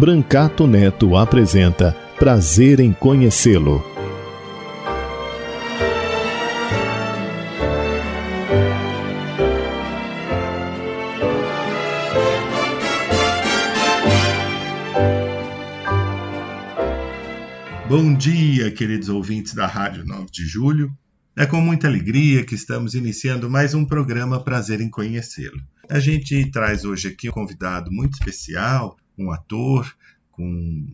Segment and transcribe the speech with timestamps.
[0.00, 3.84] Brancato Neto apresenta Prazer em Conhecê-lo.
[17.86, 20.90] Bom dia, queridos ouvintes da Rádio 9 de Julho.
[21.36, 25.60] É com muita alegria que estamos iniciando mais um programa Prazer em Conhecê-lo.
[25.90, 29.94] A gente traz hoje aqui um convidado muito especial, um ator
[30.30, 30.44] com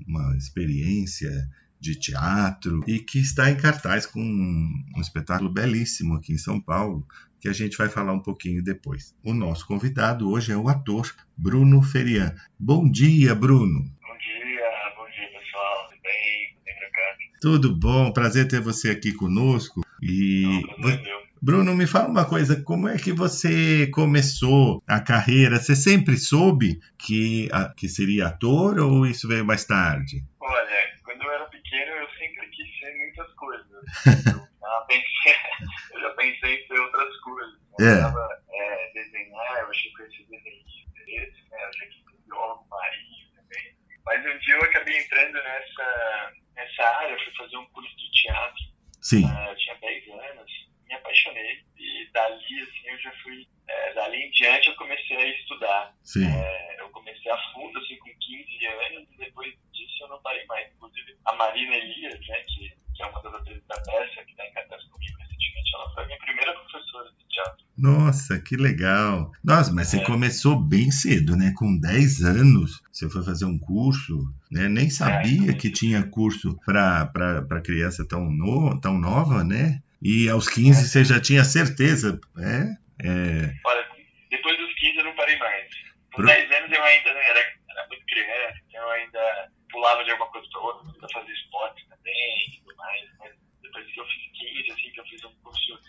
[0.07, 6.39] uma experiência de teatro e que está em cartaz com um, espetáculo belíssimo aqui em
[6.39, 7.07] São Paulo,
[7.41, 9.15] que a gente vai falar um pouquinho depois.
[9.23, 12.35] O nosso convidado hoje é o ator Bruno Ferian.
[12.59, 13.81] Bom dia, Bruno.
[13.81, 15.89] Bom dia, bom dia, pessoal.
[15.89, 16.57] Tudo bem?
[16.65, 16.73] Tudo
[17.19, 19.83] bem, Tudo bom, prazer ter você aqui conosco.
[20.03, 20.43] E
[20.79, 25.61] Não, Bruno, me fala uma coisa, como é que você começou a carreira?
[25.61, 30.25] Você sempre soube que, que seria ator ou isso veio mais tarde?
[30.41, 33.71] Olha, quando eu era pequeno eu sempre quis ser muitas coisas.
[34.27, 35.35] eu, já pensei,
[35.95, 37.61] eu já pensei em ser outras coisas.
[37.79, 38.01] Eu é.
[38.01, 41.63] Tava, é, desenhar, eu achei que eu ia ser desenhista, né?
[41.63, 43.77] eu achei que ia ser biólogo marinho também.
[44.05, 48.65] Mas um dia eu acabei entrando nessa, nessa área, fui fazer um curso de teatro.
[49.01, 49.25] Sim.
[49.25, 54.17] Uh, eu tinha 10 anos me apaixonei e dali assim eu já fui é, dali
[54.17, 59.09] em diante eu comecei a estudar é, eu comecei a fundo assim com 15 anos
[59.13, 63.07] e depois disso eu não parei mais inclusive a Marina Elias né que, que é
[63.07, 66.19] uma das atrizes da peça que está em cartaz comigo recentemente ela foi a minha
[66.19, 70.05] primeira professora de teatro nossa que legal nossa mas você é.
[70.05, 75.55] começou bem cedo né com 10 anos você foi fazer um curso né nem sabia
[75.55, 80.85] que tinha curso para criança tão no, tão nova né e aos 15 é.
[80.85, 82.77] você já tinha certeza, né?
[83.03, 83.53] É...
[83.65, 83.89] Olha,
[84.31, 85.69] depois dos 15 eu não parei mais.
[86.13, 86.27] Com Pro...
[86.27, 87.41] 10 anos eu ainda era,
[87.71, 91.89] era muito criança, então eu ainda pulava de alguma coisa para outra, ainda fazia esporte
[91.89, 93.05] também e tudo mais.
[93.19, 95.81] Mas depois que eu fiz 15, assim, que eu fiz um curso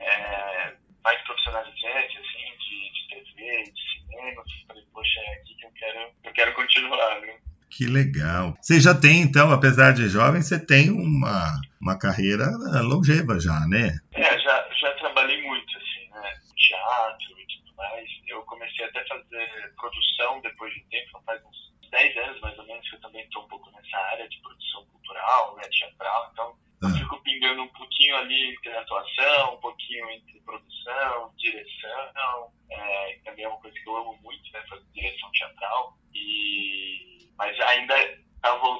[0.00, 0.74] é,
[1.04, 5.72] mais profissionalizante, assim, de, de TV, de cinema, eu falei, poxa, é aqui que eu
[5.72, 7.34] quero, eu quero continuar, viu?
[7.70, 8.55] Que legal.
[8.66, 12.50] Você já tem, então, apesar de jovem, você tem uma, uma carreira
[12.82, 13.94] longeva já, né?
[14.12, 16.34] É, já, já trabalhei muito, assim, né?
[16.56, 18.08] Teatro e tudo mais.
[18.26, 22.58] Eu comecei até a fazer produção depois de um tempo, faz uns 10 anos mais
[22.58, 26.30] ou menos, que eu também estou um pouco nessa área de produção cultural, né, teatral.
[26.32, 26.98] Então, eu ah.
[26.98, 32.50] fico pingando um pouquinho ali entre atuação, um pouquinho entre produção, direção.
[32.72, 34.60] É, também é uma coisa que eu amo muito, né?
[34.68, 35.96] Fazer direção teatral.
[36.12, 37.06] E
[37.38, 37.94] mas ainda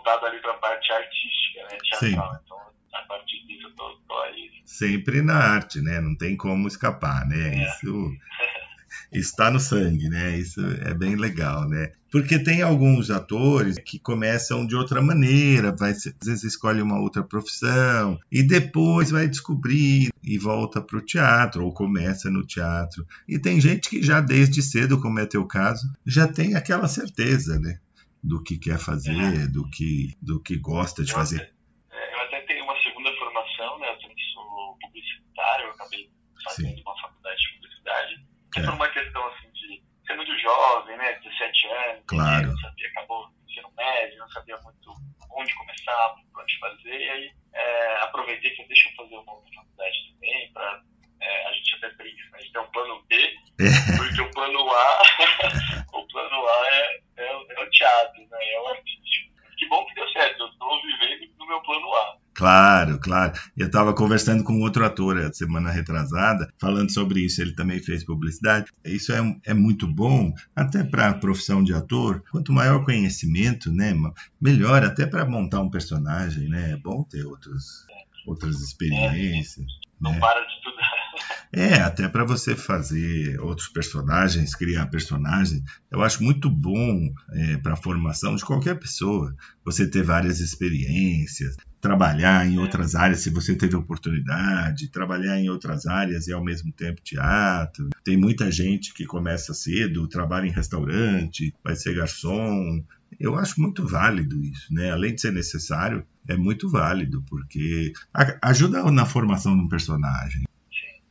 [0.07, 2.33] voltado ali para a parte artística, né, teatral.
[2.35, 2.41] Sim.
[2.45, 2.59] Então,
[2.95, 4.51] a partir disso, eu tô, tô aí.
[4.65, 6.01] Sempre na arte, né?
[6.01, 7.63] Não tem como escapar, né?
[7.63, 7.69] É.
[7.69, 8.13] Isso
[9.13, 10.39] está no sangue, né?
[10.39, 11.93] Isso é bem legal, né?
[12.11, 17.23] Porque tem alguns atores que começam de outra maneira, vai, às vezes escolhe uma outra
[17.23, 23.05] profissão e depois vai descobrir e volta para o teatro ou começa no teatro.
[23.29, 27.59] E tem gente que já desde cedo, como é teu caso, já tem aquela certeza,
[27.59, 27.79] né?
[28.27, 29.47] Do que quer fazer, é.
[29.47, 31.43] do, que, do que gosta de eu fazer.
[31.43, 33.89] Até, é, eu até tenho uma segunda formação, né?
[33.91, 36.11] Eu também sou publicitário, eu acabei
[36.45, 36.83] fazendo Sim.
[36.83, 38.65] uma faculdade de publicidade, que é.
[38.65, 41.13] por uma questão assim de ser muito jovem, né?
[41.21, 42.47] 17 anos, claro.
[42.49, 44.93] não sabia, acabou ensino médio, não sabia muito
[45.31, 49.55] onde começar, onde fazer, e aí é, aproveitei e falei, deixa eu fazer uma outra
[49.55, 50.83] faculdade também, para
[51.21, 53.17] é, a gente até brinca, a gente tem um plano B,
[53.61, 53.97] é.
[53.97, 55.03] porque o plano A,
[55.93, 58.39] o plano A é, é, é, o teatro, né?
[58.41, 59.35] É o artístico.
[59.57, 62.27] Que bom que deu certo, eu estou vivendo no meu plano A.
[62.37, 63.33] Claro, claro.
[63.57, 67.41] Eu estava conversando com outro ator a semana retrasada, falando sobre isso.
[67.41, 68.71] Ele também fez publicidade.
[68.85, 72.23] Isso é, é muito bom, até para a profissão de ator.
[72.31, 73.95] Quanto maior conhecimento, né,
[74.39, 76.73] melhor até para montar um personagem, né?
[76.73, 77.87] É bom ter outros,
[78.27, 79.65] outras experiências.
[79.65, 80.21] É, não né?
[80.21, 80.96] para de estudar.
[81.57, 87.73] É, até para você fazer outros personagens, criar personagens, eu acho muito bom é, para
[87.73, 89.35] a formação de qualquer pessoa.
[89.65, 95.87] Você ter várias experiências, trabalhar em outras áreas, se você teve oportunidade, trabalhar em outras
[95.87, 97.89] áreas e ao mesmo tempo teatro.
[98.05, 102.85] Tem muita gente que começa cedo, trabalha em restaurante, vai ser garçom.
[103.19, 104.91] Eu acho muito válido isso, né?
[104.91, 107.95] Além de ser necessário, é muito válido, porque
[108.43, 110.46] ajuda na formação de um personagem.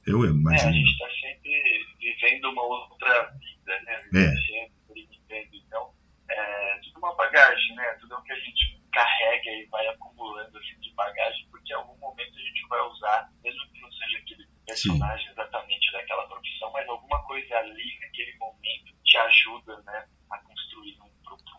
[0.07, 0.69] Eu imagino.
[0.69, 4.03] É, a gente está sempre vivendo uma outra vida, né?
[4.13, 4.69] É.
[5.53, 5.93] Então,
[6.29, 7.97] é tudo uma bagagem, né?
[7.99, 11.75] Tudo é o que a gente carrega e vai acumulando assim, de bagagem, porque em
[11.75, 15.31] algum momento a gente vai usar, mesmo que não seja aquele personagem Sim.
[15.31, 20.05] exatamente daquela profissão, mas alguma coisa ali, naquele momento, te ajuda, né?
[20.31, 21.09] A construir um,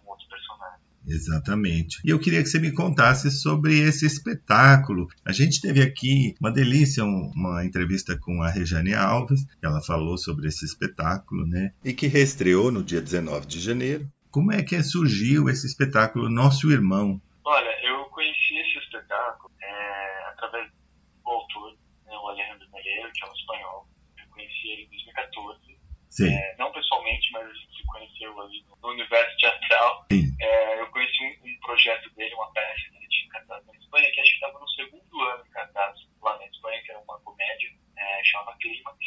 [0.07, 0.87] um outro personagem.
[1.07, 2.01] Exatamente.
[2.05, 5.07] E eu queria que você me contasse sobre esse espetáculo.
[5.25, 10.49] A gente teve aqui uma delícia, uma entrevista com a Rejane Alves, ela falou sobre
[10.49, 11.73] esse espetáculo, né?
[11.85, 14.11] E que reestreou no dia 19 de janeiro.
[14.31, 17.21] Como é que surgiu esse espetáculo Nosso Irmão?
[17.45, 21.73] Olha, eu conheci esse espetáculo é, através do autor,
[22.05, 23.89] né, o Alejandro Meleiro, que é um espanhol.
[24.19, 25.79] Eu conheci ele em 2014.
[26.11, 26.29] Sim.
[26.29, 27.66] É, não pessoalmente, mas a gente se
[28.07, 30.07] conheceu ali no, universo teatral.
[30.41, 34.11] É, eu conheci um, um, projeto dele, uma peça que ele tinha cantado na Espanha,
[34.13, 37.71] que acho que estava no segundo ano cantado lá na Espanha, que era uma comédia,
[37.97, 38.99] é, chamava Clímax.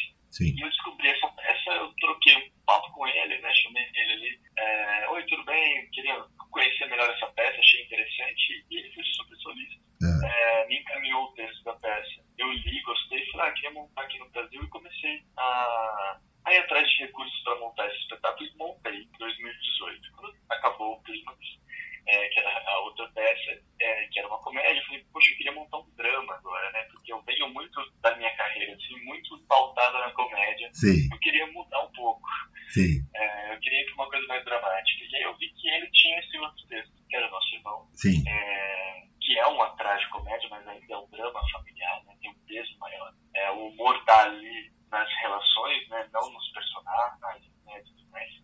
[0.41, 3.53] E eu descobri essa peça, eu troquei um papo com ele, né?
[3.55, 4.39] Chamei ele ali.
[4.57, 5.89] É, Oi, tudo bem?
[5.89, 8.65] Queria conhecer melhor essa peça, achei interessante.
[8.69, 9.81] E ele foi super solista.
[10.01, 10.63] É.
[10.63, 12.23] É, me encaminhou o texto da peça.
[12.37, 16.57] Eu li, gostei, falei, ah, queria montar aqui no Brasil e comecei a, a ir
[16.59, 20.11] atrás de recursos para montar esse espetáculo e montei em 2018.
[20.15, 21.39] Quando acabou o Clímax,
[22.07, 25.37] é, que era a outra peça, é, que era uma comédia, eu falei, poxa, eu
[25.37, 26.83] queria montar um drama agora, né?
[26.91, 30.69] Porque eu venho muito da minha carreira, assim, muito pautada na comédia.
[30.73, 31.07] Sim.
[31.11, 32.27] Eu queria mudar um pouco.
[32.69, 33.05] Sim.
[33.15, 35.03] É, eu queria ir para uma coisa mais dramática.
[35.03, 37.89] E aí eu vi que ele tinha esse outro texto, que era o Nosso Irmão.
[37.93, 38.23] Sim.
[38.27, 39.69] É, que é uma
[40.09, 42.15] comédia, mas ainda é um drama familiar, né?
[42.21, 43.13] Tem um peso maior.
[43.35, 46.09] É, o humor tá ali nas relações, né?
[46.11, 47.83] Não nos personagens, né?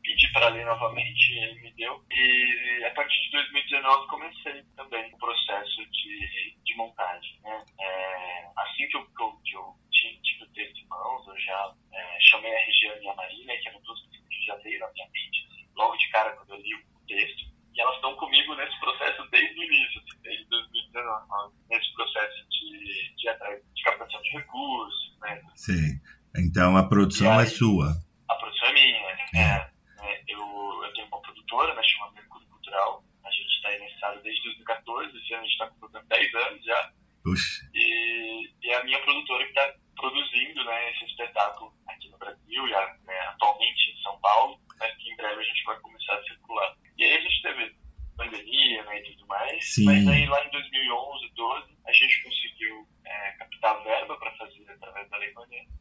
[0.04, 2.04] Pedi para ler novamente, ele me deu.
[2.12, 7.66] E a partir de 2019 comecei também o processo de, de montagem, né?
[7.80, 9.06] É, assim que eu,
[9.44, 13.16] que eu, tive o texto em mãos, eu já é, chamei a Regiane e a
[13.16, 16.36] Marina, que eram duas pessoas que já veio na minha mente, assim, logo de cara
[16.36, 17.56] quando eu li o texto.
[17.76, 23.16] E elas estão comigo nesse processo desde o início, assim, desde 2019, nesse processo de,
[23.16, 25.42] de, de captação de recursos, né?
[25.56, 26.00] Sim.
[26.38, 27.92] Então a produção é aí, é sua.
[28.30, 28.98] A produção é minha,
[29.36, 29.70] é.
[30.00, 33.04] é eu, eu tenho uma produtora, né, chama Mercúrio Cultural.
[33.26, 36.92] A gente está iniciado desde 2014, esse ano a gente está completando 10 anos já.
[37.24, 37.70] Puxa.
[37.74, 42.70] E, e é a minha produtora que está produzindo né, esse espetáculo aqui no Brasil,
[42.70, 46.24] já, né, atualmente em São Paulo, mas que em breve a gente vai começar a
[46.24, 46.78] circular.
[46.98, 47.76] E aí a gente teve
[48.16, 49.84] pandemia né, e tudo mais, Sim.
[49.84, 55.10] mas aí lá em 2011, 12, a gente conseguiu é, captar verba para fazer através
[55.10, 55.76] da Lei Rouanet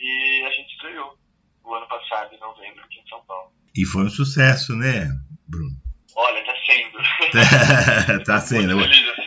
[0.00, 0.49] e a gente
[0.80, 1.18] estreou
[1.62, 3.52] o ano passado, em novembro, aqui em São Paulo.
[3.76, 5.08] E foi um sucesso, né,
[5.46, 5.76] Bruno?
[6.16, 8.24] Olha, tá sendo.
[8.24, 8.76] tá sendo.
[8.76, 9.19] Muito feliz,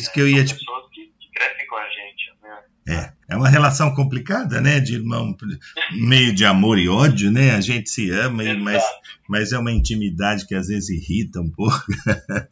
[0.00, 0.54] isso que eu ia te...
[0.54, 2.58] pessoas que, que crescem com a gente, né?
[2.88, 4.80] É, é uma relação complicada, né?
[4.80, 5.36] De irmão,
[5.92, 7.52] meio de amor e ódio, né?
[7.52, 8.82] A gente se ama, mas,
[9.28, 11.84] mas é uma intimidade que às vezes irrita um pouco.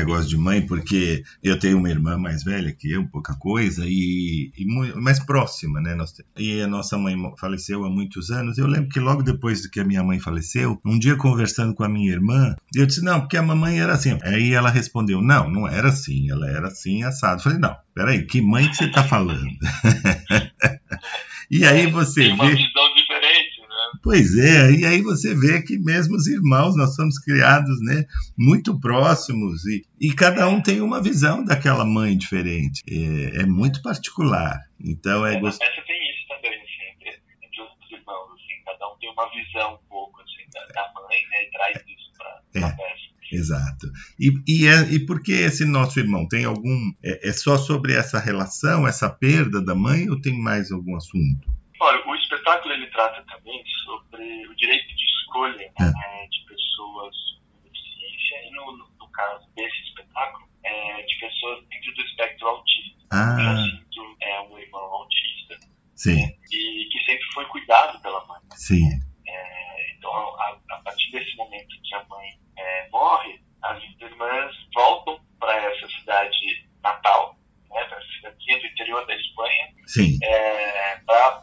[0.00, 4.52] negócio de mãe, porque eu tenho uma irmã mais velha que eu, pouca coisa, e,
[4.56, 4.64] e
[4.96, 5.96] mais próxima, né?
[6.36, 8.58] E a nossa mãe faleceu há muitos anos.
[8.58, 11.88] Eu lembro que logo depois que a minha mãe faleceu, um dia conversando com a
[11.88, 14.18] minha irmã, eu disse, não, porque a mamãe era assim.
[14.22, 17.40] Aí ela respondeu, não, não era assim, ela era assim, assado.
[17.40, 19.50] Eu falei, não, peraí, que mãe que você está falando?
[21.50, 22.54] E aí você Tem uma vê.
[24.10, 28.04] Pois é, e aí você vê que mesmo os irmãos, nós somos criados né,
[28.36, 32.82] muito próximos e, e cada um tem uma visão daquela mãe diferente.
[32.90, 34.58] É, é muito particular.
[34.84, 35.70] Então é É, gostoso.
[35.86, 37.08] tem isso também, assim,
[37.42, 41.18] entre, os irmãos, assim, cada um tem uma visão um pouco, assim, da, da mãe,
[41.30, 42.72] né, e traz isso pra É.
[42.72, 43.10] peça.
[43.32, 43.86] Exato.
[44.18, 46.26] E, e, é, e por que esse nosso irmão?
[46.26, 46.90] Tem algum.
[47.00, 51.48] É, é só sobre essa relação, essa perda da mãe, ou tem mais algum assunto?
[51.80, 52.02] Olha, o
[52.50, 55.84] espetáculo ele trata também sobre o direito de escolha É.
[55.84, 57.14] né, de pessoas
[57.52, 62.48] com deficiência e no, no, no caso desse espetáculo é de pessoas dentro do espectro
[62.48, 63.00] autista.
[63.12, 65.58] Ah, Jacinto é um irmão autista
[65.96, 68.40] sim, e que sempre foi cuidado pela mãe.
[68.54, 68.88] sim,
[69.26, 72.28] É, então, a, a partir desse momento que a mãe
[72.58, 77.36] é, morre, as irmãs voltam para essa cidade natal,
[77.70, 81.42] né, para essa cidadezinha do interior da Espanha, sim, é, para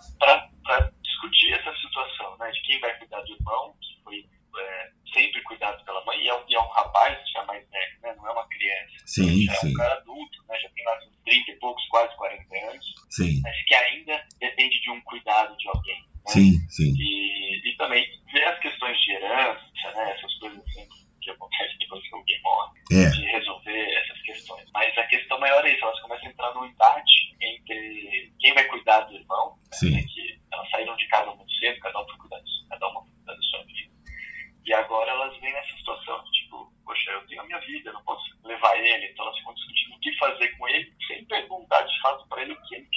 [1.18, 4.26] discutir essa situação, né, de quem vai cuidar do irmão, que foi
[4.60, 8.02] é, sempre cuidado pela mãe, e é, um- e é um rapaz já mais velho,
[8.02, 10.84] né, não é uma criança, sim, já é sim, um cara adulto, né, já tem
[10.86, 15.02] lá seus 30 e poucos, quase 40 anos, sim, mas que ainda depende de um
[15.02, 16.00] cuidado de alguém.
[16.02, 16.34] Né?
[16.34, 16.94] sim, sim.
[16.98, 20.88] E, e também ver as questões de herança, né, essas coisas assim
[21.22, 24.66] que acontecem depois que alguém morre, É, de resolver essas questões.
[24.74, 28.64] Mas a questão maior é isso, elas começam a entrar num embate entre quem vai
[28.66, 29.92] cuidar do irmão, Sim.
[29.92, 33.02] né, que elas saíram de casa muito cedo, cada um foi cuidar, de- cada uma
[33.02, 33.92] foi cuidar da sua vida.
[34.66, 37.94] E agora elas vêm nessa situação, de, tipo, poxa, eu tenho a minha vida, eu
[37.94, 41.82] não posso levar ele, então elas ficam discutindo o que fazer com ele, sem perguntar
[41.84, 42.88] de fato para ele o que ele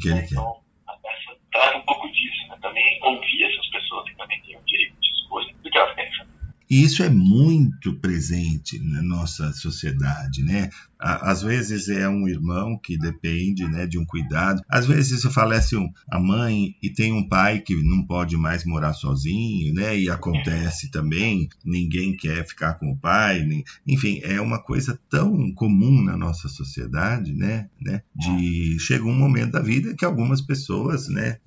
[0.00, 0.10] quer.
[0.10, 0.32] o que ele quer.
[0.32, 2.58] Então, a peça trata um pouco disso, né?
[2.60, 6.16] Também ouvir essas pessoas que também têm o direito de escolha do que elas querem
[6.16, 6.30] fazer.
[6.70, 10.70] E isso é muito presente na nossa sociedade, né?
[11.02, 14.62] Às vezes é um irmão que depende né, de um cuidado.
[14.68, 18.92] Às vezes falece um, a mãe e tem um pai que não pode mais morar
[18.92, 19.98] sozinho, né?
[19.98, 23.42] E acontece também, ninguém quer ficar com o pai.
[23.44, 27.68] nem- Enfim, é uma coisa tão comum na nossa sociedade, né?
[27.80, 28.02] né?
[28.14, 31.38] De chega um momento da vida que algumas pessoas, né?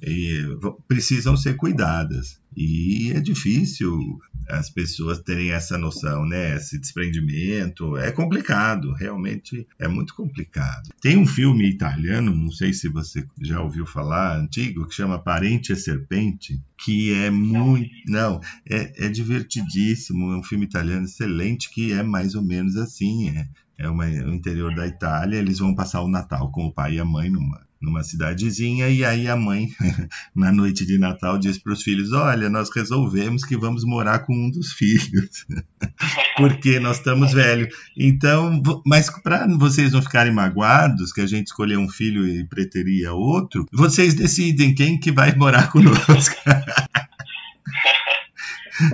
[0.88, 2.42] precisam ser cuidadas.
[2.56, 6.55] E é difícil as pessoas terem essa noção, né?
[6.55, 7.97] Esse desprendimento.
[7.97, 10.89] É complicado, realmente é muito complicado.
[11.01, 15.73] Tem um filme italiano, não sei se você já ouviu falar, antigo, que chama Parente
[15.73, 17.89] e Serpente, que é muito.
[18.07, 20.31] Não, é, é divertidíssimo.
[20.31, 23.29] É um filme italiano excelente que é mais ou menos assim.
[23.29, 23.47] É,
[23.77, 25.38] é uma, o interior da Itália.
[25.38, 29.03] Eles vão passar o Natal com o pai e a mãe numa, numa cidadezinha, e
[29.03, 29.69] aí a mãe,
[30.33, 34.33] na noite de Natal, diz para os filhos: Olha, nós resolvemos que vamos morar com
[34.33, 35.45] um dos filhos,
[36.37, 37.75] porque nós estamos velhos.
[37.97, 43.13] Então, mas para vocês não ficarem magoados, que a gente escolheu um filho e preteria
[43.13, 46.35] outro, vocês decidem quem que vai morar conosco.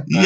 [0.07, 0.17] E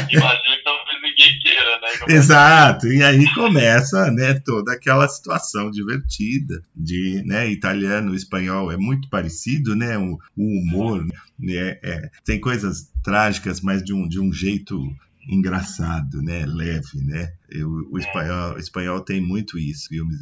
[1.82, 2.16] né?
[2.16, 8.78] Exato, e aí começa né, toda aquela situação divertida de né, italiano e espanhol é
[8.78, 9.98] muito parecido, né?
[9.98, 11.06] O, o humor
[11.40, 14.80] né, é- tem coisas trágicas, mas de um, de um jeito
[15.28, 16.46] engraçado, né?
[16.46, 17.34] Leve, né?
[17.50, 20.18] Eu- o espanhol, o espanhol tem muito isso, filmes,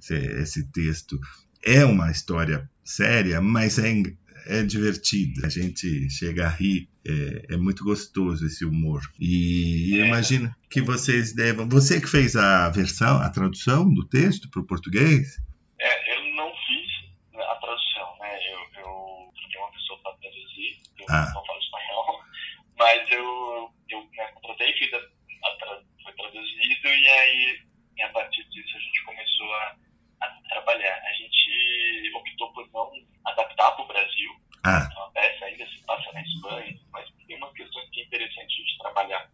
[0.00, 1.18] esse, esse texto
[1.64, 4.02] é uma história séria, mas é,
[4.46, 5.46] é divertida.
[5.46, 9.00] A gente chega a rir, é, é muito gostoso esse humor.
[9.20, 10.06] E É.
[10.06, 11.68] imagino que vocês devam.
[11.68, 15.36] Você que fez a versão, a tradução do texto para o português?
[15.80, 16.88] É, eu não fiz
[17.32, 18.38] né, a tradução, né?
[18.52, 21.30] Eu, eu uma pessoa para traduzir, eu Ah.
[21.34, 22.24] não falo espanhol,
[22.78, 27.58] mas eu, eu né, contratei, fiz a, a tra- foi traduzido e aí,
[28.02, 29.76] a partir disso, a gente começou a,
[30.22, 31.00] a trabalhar.
[31.06, 32.90] A gente optou por não
[33.26, 34.30] adaptar para o Brasil,
[34.64, 38.04] Ah, Então, a peça ainda se passa na Espanha, mas tem umas questões que é
[38.04, 39.30] interessante gente trabalhar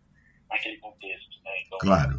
[0.51, 1.51] naquele contexto, né?
[1.67, 2.19] Então, claro.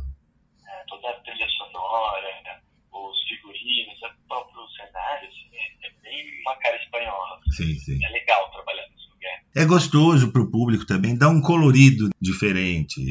[0.68, 2.60] é, toda a trilha sonora, né,
[2.92, 7.40] os figurinos, o próprio cenário, assim, é, é bem uma cara espanhola.
[7.52, 8.00] Sim, sim.
[8.06, 9.44] É legal trabalhar nesse lugar.
[9.56, 13.02] É gostoso para o público também, dá um colorido diferente,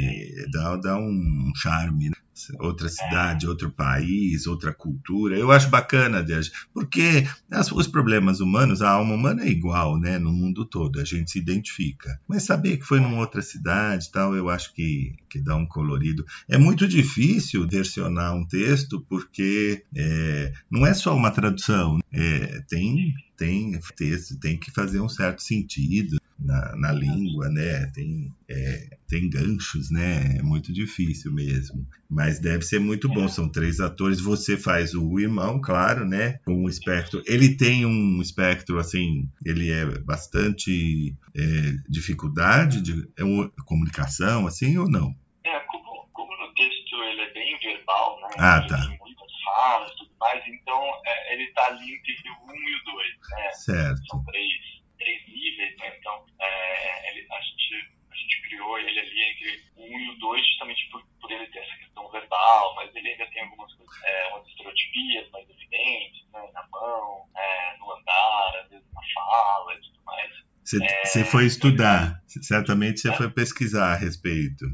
[0.52, 2.10] dá, dá um charme.
[2.52, 2.58] Né?
[2.60, 5.36] Outra cidade, outro país, outra cultura.
[5.38, 6.24] Eu acho bacana,
[6.72, 10.18] porque as- os problemas humanos, a alma humana é igual, né?
[10.18, 12.18] No mundo todo, a gente se identifica.
[12.28, 16.24] Mas saber que foi numa outra cidade tal, eu acho que, que dá um colorido.
[16.48, 23.14] É muito difícil versionar um texto, porque é, não é só uma tradução, é, tem,
[23.36, 26.18] tem texto, tem que fazer um certo sentido.
[26.38, 27.86] Na, na língua, né?
[27.86, 30.38] Tem, é, tem ganchos, né?
[30.38, 31.86] É muito difícil mesmo.
[32.08, 33.28] Mas deve ser muito bom.
[33.28, 34.20] São três atores.
[34.20, 36.38] Você faz o irmão, claro, né?
[36.44, 37.22] Com um espectro.
[37.26, 41.42] Ele tem um espectro, assim, ele é bastante é,
[41.88, 43.22] dificuldade de é
[43.64, 45.14] comunicação, assim, ou não?
[45.44, 48.28] É, como, como no texto ele é bem verbal, né?
[48.38, 48.86] Ah, tá.
[48.86, 52.76] Tem muitas falas e tudo mais, então é, ele tá ali entre o 1 e
[52.76, 53.50] o 2, né?
[53.52, 54.06] Certo.
[54.06, 54.52] São três,
[55.58, 55.96] né?
[55.98, 60.14] Então é, ele, a, gente, a gente criou ele ali entre o 1 e o
[60.18, 64.04] 2 justamente por, por ele ter essa questão verbal, mas ele ainda tem algumas coisas,
[64.04, 66.50] é, umas estereotipias mais evidentes, né?
[66.52, 70.48] Na mão, é, no andar, às vezes na fala e tudo mais.
[70.64, 74.66] Você É, foi estudar, certamente você foi pesquisar a respeito.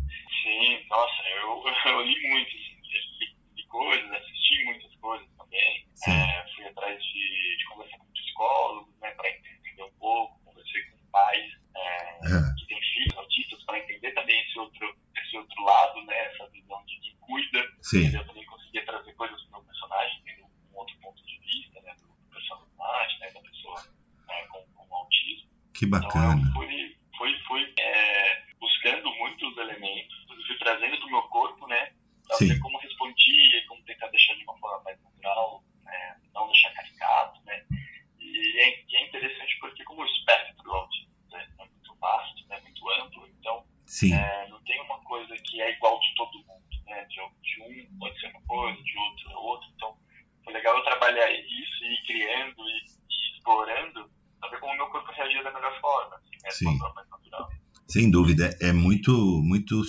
[0.43, 1.63] Sim, nossa, eu,
[1.93, 2.81] eu li muito, assim,
[3.21, 5.87] li, li coisas, assisti muitas coisas também.
[6.09, 10.99] É, fui atrás de, de conversar com psicólogos, né, para entender um pouco, conversei com
[11.15, 16.05] pais é, Ah, que têm filhos autistas para entender também esse outro, esse outro lado,
[16.07, 17.61] né, essa visão de quem cuida.
[17.83, 21.81] sim, Eu também conseguia trazer coisas do meu personagem, tendo um outro ponto de vista,
[21.83, 23.81] né, do, personagem, né, da pessoa
[24.29, 25.49] né, com, com autismo.
[25.73, 26.43] que Então bacana.
[26.47, 30.15] eu fui, fui, fui é, buscando muitos elementos,
[30.47, 31.93] fui trazendo do meu corpo, né?
[32.27, 32.49] Pra Sim.
[32.49, 36.17] ver como respondia como tentar deixar de uma forma mais natural, né?
[36.35, 37.65] Não deixar caricato, né?
[38.35, 40.89] E é, e é interessante porque como o espectro
[41.31, 42.61] né, é muito vasto, né?
[42.61, 43.65] Muito amplo, então
[44.13, 47.05] é, não tem uma coisa que é igual de todo mundo, né?
[47.05, 49.69] De, de um pode ser uma coisa, de outro é outra.
[49.77, 49.97] Então,
[50.43, 54.11] foi legal eu trabalhar isso e ir criando e, e explorando
[54.41, 56.51] para ver como o meu corpo reagia da melhor forma, assim, né?
[56.51, 56.79] Sim.
[56.95, 57.49] mais natural.
[57.87, 58.57] sem dúvida.
[58.61, 59.13] É muito,
[59.45, 59.85] muito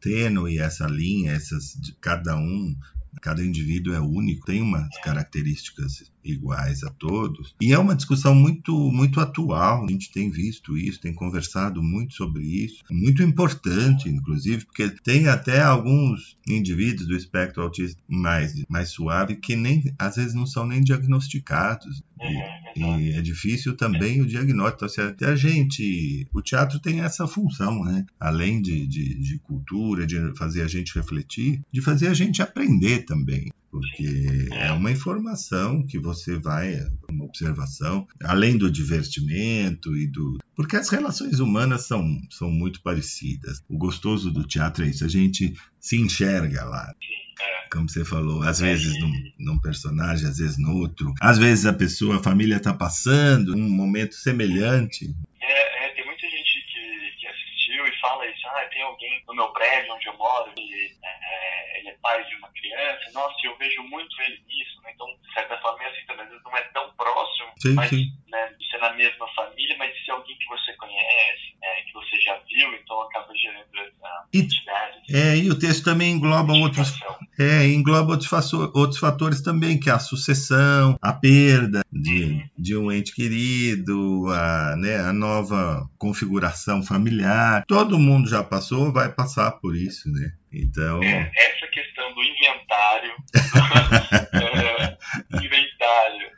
[0.00, 2.76] tênue essa linha, essas de cada um,
[3.20, 7.54] cada indivíduo é único, tem umas características iguais a todos.
[7.60, 9.84] E é uma discussão muito, muito atual.
[9.84, 12.82] A gente tem visto isso, tem conversado muito sobre isso.
[12.90, 19.56] Muito importante, inclusive, porque tem até alguns indivíduos do espectro autista mais, mais suave que
[19.56, 22.02] nem às vezes não são nem diagnosticados.
[22.20, 22.57] E- Uhum.
[22.78, 24.84] E é difícil também o diagnóstico.
[24.84, 26.26] Então, se até a gente.
[26.32, 28.04] O teatro tem essa função, né?
[28.18, 33.04] Além de, de, de cultura, de fazer a gente refletir, de fazer a gente aprender
[33.04, 33.48] também.
[33.70, 36.78] Porque é uma informação que você vai,
[37.10, 40.38] uma observação, além do divertimento e do.
[40.56, 43.62] Porque as relações humanas são, são muito parecidas.
[43.68, 46.94] O gostoso do teatro é isso, a gente se enxerga lá
[47.40, 51.12] É, como você falou, às vezes num, num personagem, às vezes no outro.
[51.20, 55.06] Às vezes a pessoa, a família está passando um momento semelhante.
[55.40, 59.34] é, é, tem muita gente que, que assistiu e fala isso, ah, tem alguém no
[59.34, 60.62] meu prédio onde eu moro que
[61.04, 64.92] é, ele é pai de uma criança, nossa, eu vejo muito ele nisso, né?
[64.94, 68.12] Então, de certa forma, é assim, às vezes não é tão próximo, Sim, mas sim.
[68.30, 71.92] Né, de ser na mesma família, mas de ser alguém que você conhece, é, que
[71.92, 74.98] você já viu, então acaba gerando essa E- identidade.
[75.10, 76.92] É, e o texto também engloba outros,
[77.40, 82.76] é, engloba outros, faço- outros fatores também, que é a sucessão, a perda de, de
[82.76, 87.64] um ente querido, a, né, a nova configuração familiar.
[87.66, 90.32] Todo mundo já passou, vai passar por isso, né?
[90.52, 93.12] Então, É, essa questão do inventário,
[94.34, 94.96] é,
[95.44, 96.30] inventário,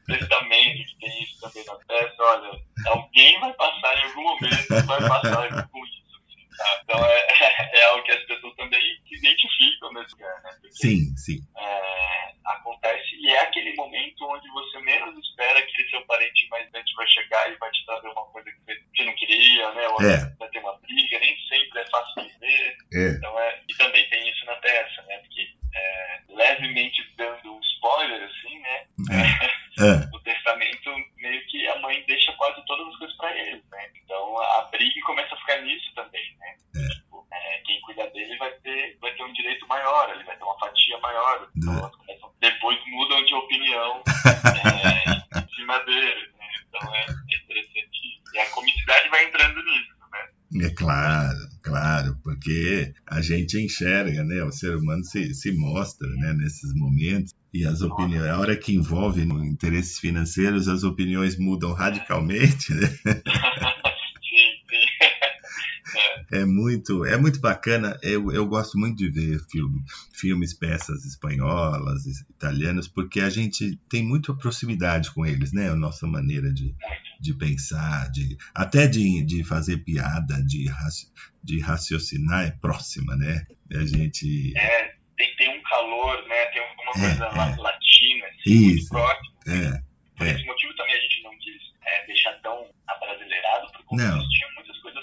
[1.01, 5.87] tem isso também na peça, olha, alguém vai passar em algum momento, vai passar com
[5.87, 6.01] isso.
[6.17, 6.81] assim, tá?
[6.85, 7.27] Então é,
[7.81, 10.51] é algo que as pessoas também se identificam nesse lugar, né?
[10.61, 11.39] Porque, sim, sim.
[11.59, 16.85] é, acontece e é aquele momento onde você menos espera que seu parente mais velho
[16.97, 19.89] vai chegar e vai te trazer uma coisa que você- você não queria, né?
[19.89, 20.35] Ou É.
[20.39, 22.77] vai ter uma briga, nem sempre é fácil de ver.
[22.95, 23.09] É.
[23.17, 25.19] Então é, e também tem isso na peça, né?
[25.19, 28.87] Porque é, levemente dando um spoiler, assim, né?
[29.11, 29.51] É.
[30.13, 33.89] No testamento, meio que a mãe deixa quase todas as coisas pra eles, né?
[34.05, 36.57] Então a briga começa a ficar nisso também, né?
[36.97, 40.45] Tipo, é, quem cuida dele vai ter, vai ter um direito maior, ele vai ter
[40.45, 41.49] uma fatia maior.
[41.57, 41.91] Então É.
[41.97, 44.03] começam, depois mudam de opinião
[45.35, 46.47] é, em cima dele, né?
[46.69, 48.21] Então é, é interessante.
[48.35, 50.00] E a comicidade vai entrando nisso?
[50.59, 54.43] É claro, claro, porque a gente enxerga, né?
[54.43, 56.33] O ser humano se, se mostra, né?
[56.33, 62.75] Nesses momentos e as opiniões, a hora que envolve interesses financeiros, as opiniões mudam radicalmente,
[62.75, 62.89] né?
[66.33, 67.99] É muito, é muito bacana.
[68.03, 74.03] Eu, eu gosto muito de ver filme, filmes, peças espanholas, italianas, porque a gente tem
[74.05, 75.69] muita proximidade com eles, né?
[75.71, 76.75] A nossa maneira de,
[77.21, 80.67] de pensar, de, até de, de fazer piada, de,
[81.43, 83.47] de raciocinar é próxima, né?
[83.73, 84.57] A gente.
[84.57, 86.45] É, tem, tem um calor, né?
[86.47, 87.37] Tem alguma É, coisa é.
[87.37, 88.89] la- latina, assim, Isso.
[88.89, 89.35] próximo.
[89.49, 89.83] É,
[90.17, 90.31] Por é.
[90.33, 94.19] esse motivo também a gente não quis é, deixar tão abrasileirado, porque como Não.
[94.19, 95.01] existiam muitas coisas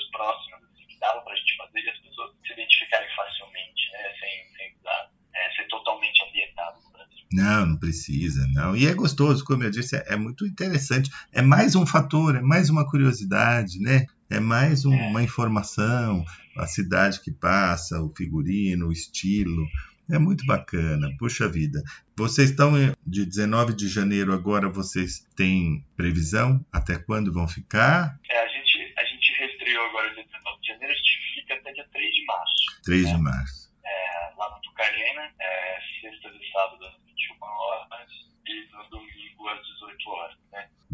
[7.77, 8.75] Não, precisa, não.
[8.75, 11.11] E é gostoso, como eu disse, é, é muito interessante.
[11.31, 14.07] É mais um fator, é mais uma curiosidade, né?
[14.29, 16.25] É mais um, uma informação,
[16.57, 19.65] a cidade que passa, o figurino, o estilo.
[20.09, 21.83] É muito bacana, puxa vida.
[22.15, 22.73] Vocês estão
[23.05, 28.17] de 19 de janeiro agora, vocês têm previsão até quando vão ficar?
[28.29, 31.73] É, a gente, a gente restreou agora dia 19 de janeiro, a gente fica até
[31.73, 32.81] dia 3 de março.
[32.83, 33.13] 3 né?
[33.13, 33.66] de março.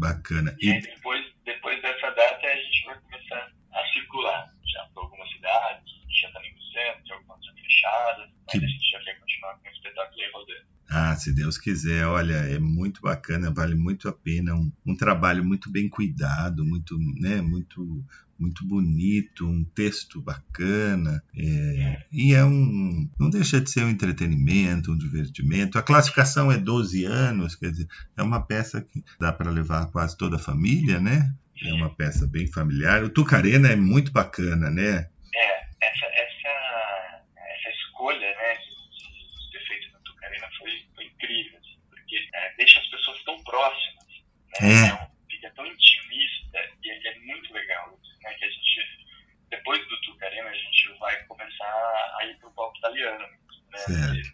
[0.04, 0.54] Bacana.
[0.60, 5.30] E, e depois, depois dessa data a gente vai começar a circular já para algumas
[5.30, 5.84] cidades,
[6.20, 8.64] já está no centro, algumas já fechadas, mas que...
[8.64, 10.66] a gente já quer continuar com o espetáculo aí rodando.
[10.90, 15.42] Ah, se Deus quiser, olha, é muito bacana, vale muito a pena, um, um trabalho
[15.42, 18.04] muito bem cuidado, muito, né, muito,
[18.38, 24.92] muito bonito, um texto bacana, é, e é um, não deixa de ser um entretenimento,
[24.92, 25.78] um divertimento.
[25.78, 30.16] A classificação é 12 anos, quer dizer, é uma peça que dá para levar quase
[30.18, 31.34] toda a família, né?
[31.64, 33.02] É uma peça bem familiar.
[33.02, 35.08] O Tucarena é muito bacana, né?
[35.34, 36.34] É, essa, essa
[38.04, 42.86] escolha, né, de, ter feito no Tucarena foi, foi incrível, assim, porque é, deixa as
[42.88, 44.04] pessoas tão próximas,
[44.60, 44.88] né?
[44.88, 45.08] É.
[45.30, 49.06] Fica tão intimista e é, é muito legal, né, que a gente,
[49.50, 53.26] depois do Tucarena, a gente vai começar a ir para o palco italiano,
[53.70, 53.78] né?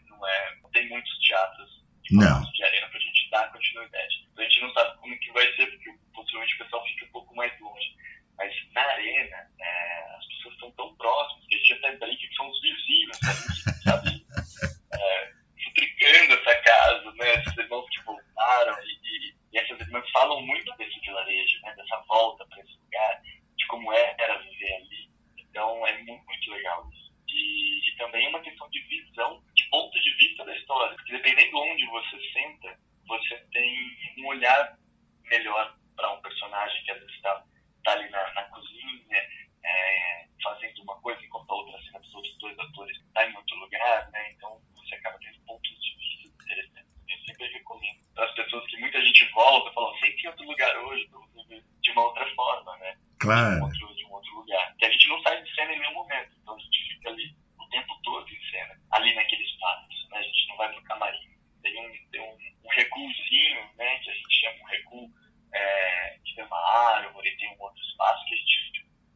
[0.09, 2.42] Não, é, não tem muitos teatros de, Não.
[2.52, 4.28] de arena para a gente dar continuidade.
[4.33, 7.12] Então a gente não sabe como que vai ser, porque possivelmente o pessoal fica um
[7.12, 7.96] pouco mais longe.
[8.40, 12.35] Mas na arena, é, as pessoas estão tão próximas que a gente até brinca que
[12.35, 13.83] são os vizinhos, sabe?
[13.83, 14.26] sabe
[14.94, 17.35] é, futricando essa casa, né?
[17.35, 21.74] Esses irmãos que voltaram e, e, e essas irmãs falam muito desse vilarejo, né?
[21.76, 23.22] Dessa volta para esse lugar,
[23.59, 25.11] de como era viver ali.
[25.38, 27.12] Então é muito, muito legal isso.
[27.28, 30.96] E, e também é uma questão de visão, de ponto de vista da história.
[30.96, 34.78] Porque dependendo de onde você senta, você tem um olhar
[35.24, 37.44] melhor para um personagem que às vezes está
[37.85, 39.18] tá ali na, na cozinha,
[39.64, 43.56] é, fazendo uma coisa, enquanto a outra cena dos outros dois atores está em outro
[43.56, 44.33] lugar, né?
[44.33, 46.90] Então você acaba tendo pontos de vista interessantes.
[47.09, 50.76] Eu sempre recomendo para as pessoas que muita gente volta, falam, sempre em outro lugar
[50.78, 52.96] hoje, para você ver de uma outra forma, né?
[53.18, 53.56] Claro.
[53.56, 54.76] De um, outro, de um outro lugar.
[54.76, 57.37] Que a gente não sai de cena em nenhum momento, então a gente fica ali
[57.59, 60.18] o tempo todo em cena, ali naquele espaço, né?
[60.18, 61.30] A gente não vai para o camarim.
[61.62, 63.98] Tem um, tem um, um recuozinho, né?
[63.98, 65.11] Que a gente chama um recuo
[65.52, 68.70] é, que tem uma árvore, tem um outro espaço que a gente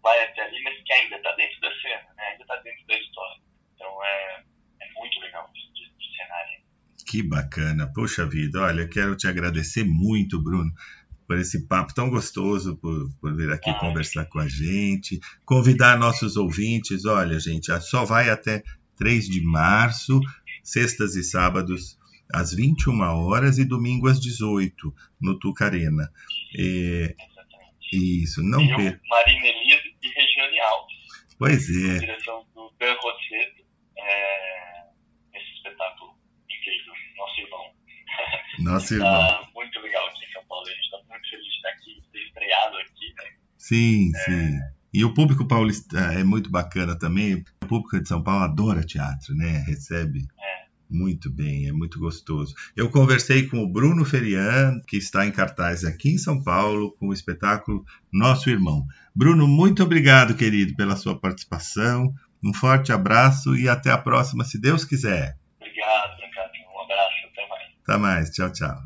[0.05, 2.25] vai até ali, mas que ainda está dentro da cena, né?
[2.25, 3.43] ainda está dentro da história.
[3.75, 4.45] Então é,
[4.83, 6.62] é muito legal de, de, de cenário.
[7.09, 10.71] Que bacana, poxa vida, olha, quero te agradecer muito, Bruno,
[11.27, 15.99] por esse papo tão gostoso, por, por vir aqui Ah, conversar com a gente, convidar
[15.99, 18.62] nossos ouvintes, olha, gente, só vai até
[18.99, 20.21] 3 de março,
[20.62, 21.99] sextas e sábados
[22.31, 26.12] às 21 horas e domingo às 18 no Tucarena.
[26.59, 27.14] É,
[27.90, 29.01] isso, não eu, per...
[29.09, 30.97] Marina Elise e Regiane Alves.
[31.38, 33.64] Pois é, direção do Dan Rosseto,
[33.97, 34.83] é,
[35.33, 36.14] esse espetáculo
[36.51, 37.75] incrível, nosso irmão.
[38.59, 38.81] Irmão.
[38.81, 42.03] Tá muito legal aqui em São Paulo, a gente está muito feliz de estar aqui,
[42.12, 43.31] ter estreado aqui, né?
[43.59, 44.61] Sim, sim.
[44.93, 47.45] E o público paulista é muito bacana também.
[47.62, 49.64] O público de São Paulo adora teatro, né?
[49.67, 50.29] Recebe
[50.88, 52.55] muito bem, é muito gostoso.
[52.77, 57.09] Eu conversei com o Bruno Ferian, que está em cartaz aqui em São Paulo, com
[57.09, 58.87] o espetáculo Nosso Irmão.
[59.14, 62.14] Bruno, muito obrigado, querido, pela sua participação.
[62.43, 65.37] Um forte abraço e até a próxima, se Deus quiser.
[65.59, 66.53] Obrigado, Brancato.
[66.73, 67.14] Um abraço,
[67.87, 68.31] até mais.
[68.31, 68.83] Tchau, tchau.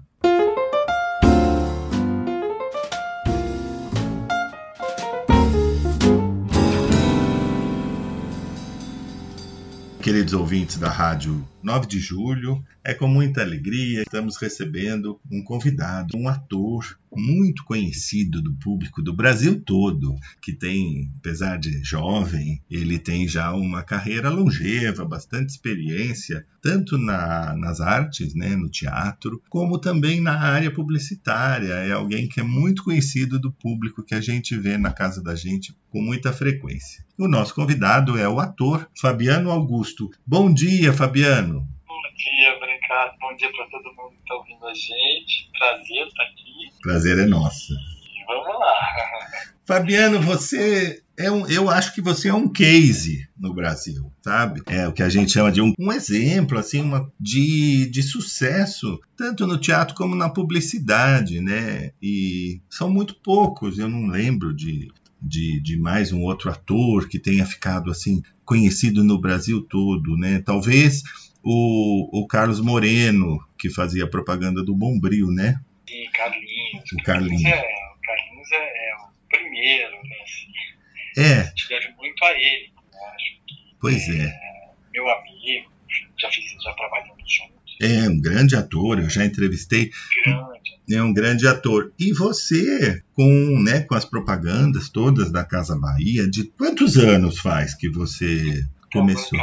[10.02, 15.44] Queridos ouvintes da Rádio 9 de Julho, é com muita alegria que estamos recebendo um
[15.44, 22.62] convidado, um ator muito conhecido do público do Brasil todo, que tem, apesar de jovem,
[22.70, 29.42] ele tem já uma carreira longeva, bastante experiência, tanto na, nas artes, né, no teatro,
[29.48, 31.72] como também na área publicitária.
[31.72, 35.34] É alguém que é muito conhecido do público que a gente vê na casa da
[35.34, 37.04] gente com muita frequência.
[37.16, 40.10] O nosso convidado é o ator Fabiano Augusto.
[40.26, 41.60] Bom dia, Fabiano.
[41.86, 42.37] Bom dia,
[42.88, 43.18] Brancato.
[43.20, 45.50] Bom dia para todo mundo que está ouvindo a gente.
[45.58, 46.80] Prazer estar aqui.
[46.82, 47.74] Prazer é nosso.
[47.74, 48.74] E vamos lá.
[49.66, 54.62] Fabiano, você é um, eu acho que você é um case no Brasil, sabe?
[54.66, 58.98] É o que a gente chama de um, um exemplo assim, uma, de, de sucesso,
[59.14, 61.92] tanto no teatro como na publicidade, né?
[62.00, 64.88] E são muito poucos, eu não lembro de
[65.20, 70.40] de, de mais um outro ator que tenha ficado assim conhecido no Brasil todo, né?
[70.40, 71.02] Talvez
[71.42, 75.60] o, o Carlos Moreno, que fazia propaganda do Bombril, né?
[75.88, 76.92] Sim, Carlinhos.
[76.92, 77.44] O Carlinhos.
[77.44, 77.58] É,
[77.96, 80.16] o Carlinhos é, é o primeiro, né?
[80.24, 82.72] Assim, É, a gente deve muito a ele.
[82.92, 82.98] né?
[83.14, 84.32] Acho que pois é.
[84.92, 85.70] meu amigo,
[86.20, 89.90] já fiz, já trabalhamos juntos, É um grande ator, eu já entrevistei,
[90.24, 90.78] grande.
[90.92, 91.92] é um grande ator.
[91.98, 97.74] E você, com, né, com as propagandas todas da Casa Bahia, de quantos anos faz
[97.74, 99.38] que você começou?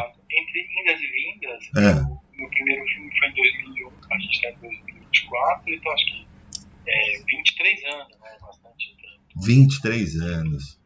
[1.63, 2.01] E vindas, É.
[2.01, 6.27] o meu primeiro filme foi em 2001, a gente está em 2024, então acho que
[6.87, 8.37] é 23 anos, né?
[8.41, 9.45] Bastante tempo.
[9.45, 10.79] 23 anos.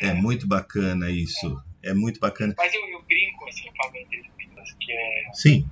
[0.00, 1.60] É muito bacana isso.
[1.82, 2.54] É muito bacana.
[2.56, 5.68] Mas eu, eu brinco, assim, falando vindas, que é Sim,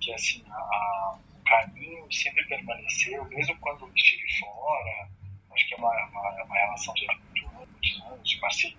[0.00, 5.08] que assim, a, a- o caminho sempre permaneceu, mesmo quando eu estive fora,
[5.52, 7.68] acho que é uma, uma, uma relação de anos,
[8.30, 8.76] de parceria,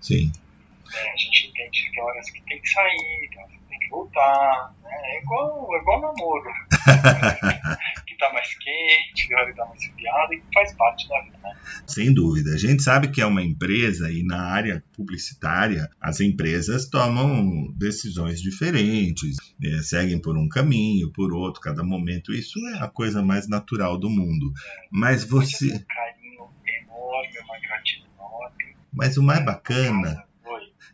[0.00, 0.26] sim.
[0.26, 1.10] né?
[1.12, 4.90] a gente entende que tem horas que tem que sair, tem horas que voltar, né?
[5.04, 6.50] é igual, é igual namoro,
[8.06, 11.52] que tá mais quente, que tá mais esfriado, e que faz parte da vida, né?
[11.86, 12.54] Sem dúvida.
[12.54, 18.40] A gente sabe que é uma empresa e na área publicitária as empresas tomam decisões
[18.40, 22.32] diferentes, né, seguem por um caminho, por outro, cada momento.
[22.32, 24.52] Isso é a coisa mais natural do mundo.
[24.90, 28.76] Mas você, Um carinho enorme, uma gratidão enorme.
[28.92, 30.24] mas o mais bacana.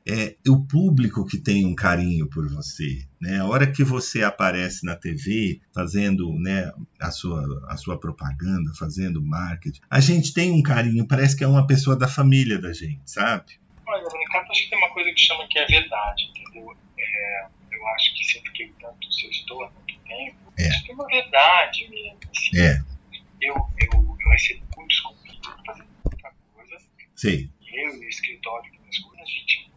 [0.07, 3.07] É o público que tem um carinho por você.
[3.20, 3.38] Né?
[3.40, 9.22] A hora que você aparece na TV fazendo né, a, sua, a sua propaganda, fazendo
[9.22, 13.11] marketing, a gente tem um carinho, parece que é uma pessoa da família da gente,
[13.11, 13.61] sabe?
[13.87, 16.76] Olha, Ricardo, acho que tem uma coisa que chama que é verdade, entendeu?
[16.98, 20.68] É, eu acho que sempre que tanto se eu estou há muito tempo, É.
[20.68, 22.18] acho que tem uma verdade mesmo.
[22.31, 22.83] Assim, É,
[23.42, 26.76] eu, eu, eu recebo muitos convites para fazer muita coisa,
[27.16, 29.69] sei, e eu e o escritório, que minhas coisas, a gente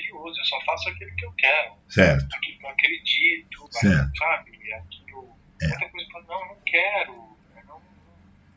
[0.00, 4.16] criterioso, eu só faço aquilo que eu quero, certo, aquilo que eu acredito, Certo.
[4.18, 4.72] sabe?
[4.72, 5.68] Aquilo, É.
[5.68, 7.12] Muita coisa fala, não, não quero,
[7.56, 7.82] eu não,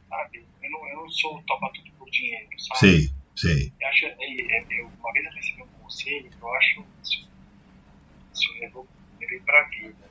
[0.10, 0.46] sabe?
[0.62, 2.80] Eu não, eu não sou topa tudo por dinheiro, sabe?
[2.80, 6.54] sei, sei, Eu acho, é, é, eu, uma vez eu recebi um conselho que eu
[6.56, 7.30] acho isso,
[8.34, 8.88] isso levou,
[9.20, 10.10] levei pra vida.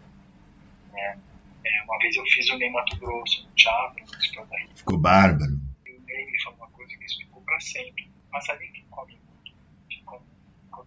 [0.92, 1.20] Né?
[1.64, 5.52] É, uma vez eu fiz o Ney Mato Grosso no teatro, da Rio, ficou bárbaro.
[5.86, 8.08] e o Ney me falou uma coisa que isso ficou pra sempre.
[8.30, 9.18] Passarinho que come,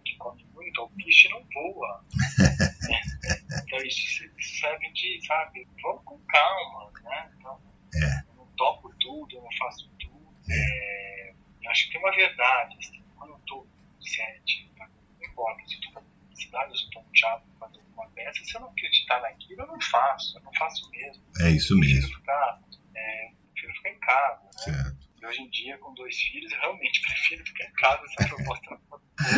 [0.00, 2.04] que come muito, o bicho não voa.
[3.64, 4.24] então isso
[4.60, 7.30] serve de, sabe, vamos com calma, né?
[7.38, 7.60] Então,
[7.94, 8.20] É.
[8.30, 10.34] eu não topo tudo, eu não faço tudo.
[10.50, 14.88] É, eu acho que tem uma verdade, assim, quando eu tô no set, tá?
[15.20, 18.44] não importa se eu tô fazendo publicidade, se eu tô no teatro fazendo uma peça,
[18.44, 21.22] se eu não acreditar naquilo, eu não faço, eu não faço mesmo.
[21.40, 22.60] É isso Eu prefiro mesmo, ficar,
[22.94, 24.50] é, prefiro ficar em casa, né?
[24.56, 25.01] certo.
[25.22, 28.28] E hoje em dia, com dois filhos, eu realmente prefiro ficar em casa se a
[28.28, 28.80] proposta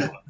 [0.08, 0.24] boa.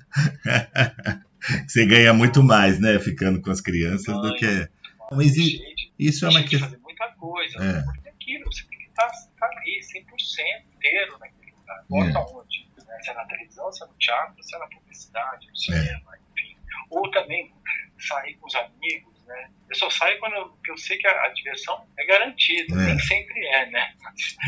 [1.68, 4.68] Você ganha muito mais, né, ficando com as crianças do que.
[5.12, 5.60] Mas e-
[5.98, 6.60] Isso é uma questão.
[6.68, 7.82] fazer muita coisa, É.
[7.82, 11.84] porque é aquilo, você tem que estar, estar ali 100% inteiro naquele lugar.
[11.84, 12.22] Importa É.
[12.34, 12.68] onde.
[12.86, 12.98] Né?
[13.02, 15.50] Se é na televisão, se é no teatro, se é na publicidade, É.
[15.50, 16.56] no cinema, enfim.
[16.90, 17.52] Ou também
[17.98, 19.50] sair com os amigos, né?
[19.68, 22.74] Eu só saio quando eu, eu sei que a, a diversão é garantida.
[22.74, 22.86] É.
[22.86, 23.94] Nem sempre é, né?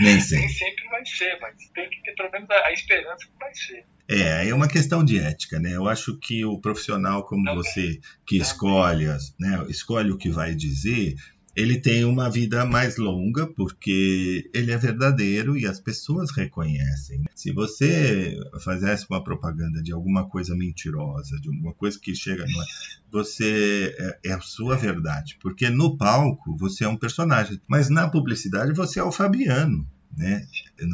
[0.01, 0.49] Nem nem sei.
[0.49, 0.86] sempre
[1.17, 3.85] ser, mas tem que ter pelo menos a, a esperança que vai ser.
[4.09, 5.75] É, é uma questão de ética, né?
[5.75, 7.63] Eu acho que o profissional como Também.
[7.63, 9.07] você, que escolhe,
[9.39, 11.17] né, escolhe o que vai dizer,
[11.57, 17.25] ele tem uma vida mais longa porque ele é verdadeiro e as pessoas reconhecem.
[17.35, 22.63] Se você fizesse uma propaganda de alguma coisa mentirosa, de alguma coisa que chega, no,
[23.11, 28.07] você é, é a sua verdade, porque no palco você é um personagem, mas na
[28.07, 30.47] publicidade você é o Fabiano, né?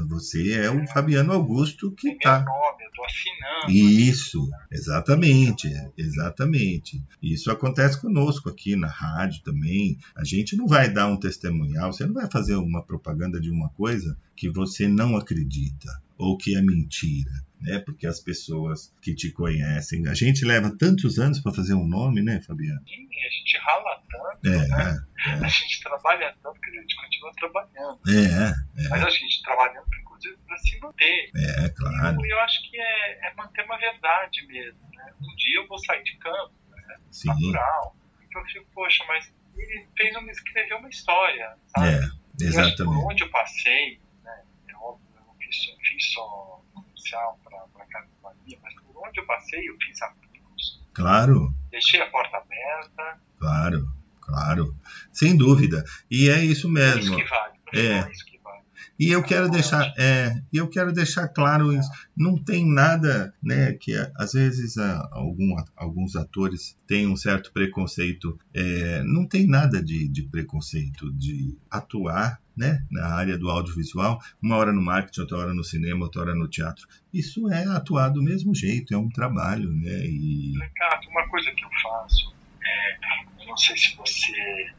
[0.08, 3.70] Você é o Fabiano Augusto que está meu nome, eu tô assinando.
[3.70, 7.02] isso, exatamente, exatamente.
[7.22, 9.98] Isso acontece conosco aqui na rádio também.
[10.14, 13.68] A gente não vai dar um testemunhal, você não vai fazer uma propaganda de uma
[13.70, 15.88] coisa que você não acredita
[16.22, 17.30] ou que é mentira,
[17.60, 17.78] né?
[17.80, 22.22] Porque as pessoas que te conhecem, a gente leva tantos anos para fazer um nome,
[22.22, 22.80] né, Fabiano?
[22.86, 25.06] Sim, a gente rala tanto, É, né?
[25.26, 28.00] é, A gente trabalha tanto que a gente continua trabalhando.
[28.08, 31.30] é, Mas a gente trabalhando, inclusive, para se manter.
[31.36, 34.78] é, é claro, E eu acho que é, é manter uma verdade mesmo.
[34.94, 35.12] Né?
[35.20, 36.96] Um dia eu vou sair de campo, né?
[37.10, 37.96] sim, natural.
[38.28, 41.88] Então eu fico, poxa, mas ele fez uma, escreveu uma história, sabe?
[41.88, 44.42] é, por exatamente, onde eu passei, né?
[44.68, 49.06] É óbvio, eu não fiz, só- fiz só comercial para a Casa Bahia, mas por
[49.08, 51.54] onde eu passei, eu fiz amigos, claro.
[51.70, 53.88] deixei a porta aberta, Claro,
[54.20, 54.76] claro,
[55.12, 55.84] sem dúvida.
[56.10, 57.16] E é isso é isso mesmo.
[57.16, 57.58] que vale.
[57.74, 57.98] É.
[57.98, 58.62] É isso que vale.
[58.98, 61.90] E eu quero deixar, é, eu quero deixar claro isso.
[62.16, 68.38] Não tem nada, né, que às vezes algum, alguns atores têm um certo preconceito.
[68.54, 74.56] É, não tem nada de, de preconceito de atuar né, na área do audiovisual, uma
[74.56, 76.86] hora no marketing, outra hora no cinema, outra hora no teatro.
[77.12, 80.04] Isso é atuar do mesmo jeito, é um trabalho, né?
[80.04, 80.52] E...
[80.60, 82.34] Ricardo, uma coisa que eu faço,
[82.64, 84.32] é, eu não sei se você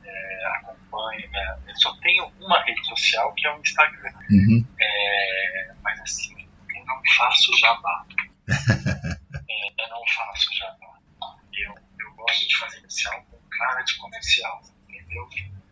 [0.04, 4.14] é, acompanha, né, eu só tenho uma rede social que é o Instagram.
[4.30, 4.66] Uhum.
[4.80, 6.36] É, mas assim,
[6.76, 8.06] eu não faço jabá.
[8.48, 11.00] é, eu não faço jabá.
[11.54, 15.28] Eu, eu gosto de fazer comercial com cara de comercial, entendeu?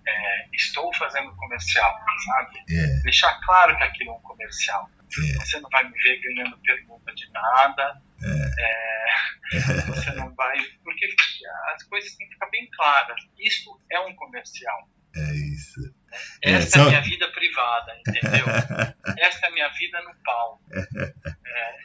[0.07, 1.93] É, estou fazendo comercial,
[2.25, 2.59] sabe?
[2.69, 3.01] É.
[3.03, 4.89] Deixar claro que aquilo é um comercial.
[4.99, 5.33] É.
[5.33, 8.01] Você não vai me ver ganhando pergunta de nada.
[8.23, 8.61] É.
[9.53, 10.57] É, você não vai.
[10.83, 11.07] Porque
[11.73, 13.21] as coisas têm que ficar bem claras.
[13.39, 14.89] Isso é um comercial.
[15.15, 15.93] É isso.
[16.41, 18.45] Essa é, a minha vida privada, entendeu?
[19.19, 20.63] Essa é a minha vida no palco.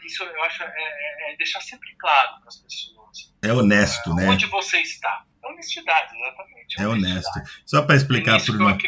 [0.04, 3.34] isso eu acho é, deixar sempre claro para as pessoas.
[3.42, 4.28] É honesto, né?
[4.28, 5.24] Onde você está.
[5.50, 6.80] Honestidade, exatamente.
[6.80, 7.40] É honesto.
[7.64, 8.78] Só para explicar para o no...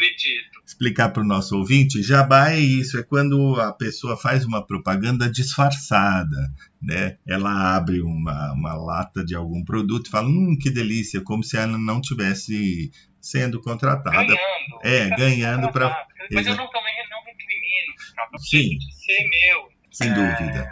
[0.67, 5.31] explicar para o nosso ouvinte, jabá é isso, é quando a pessoa faz uma propaganda
[5.31, 6.37] disfarçada,
[6.83, 7.17] né?
[7.27, 11.57] Ela abre uma, uma lata de algum produto e fala, hum, que delícia, como se
[11.57, 12.91] ela não tivesse
[13.21, 14.27] sendo contratada.
[14.27, 14.39] Ganhando.
[14.83, 16.07] É, ganhando para.
[16.33, 18.79] Mas eu não também não recrimino, não Sim.
[18.91, 19.69] ser meu.
[19.91, 20.15] Sem é...
[20.15, 20.71] dúvida.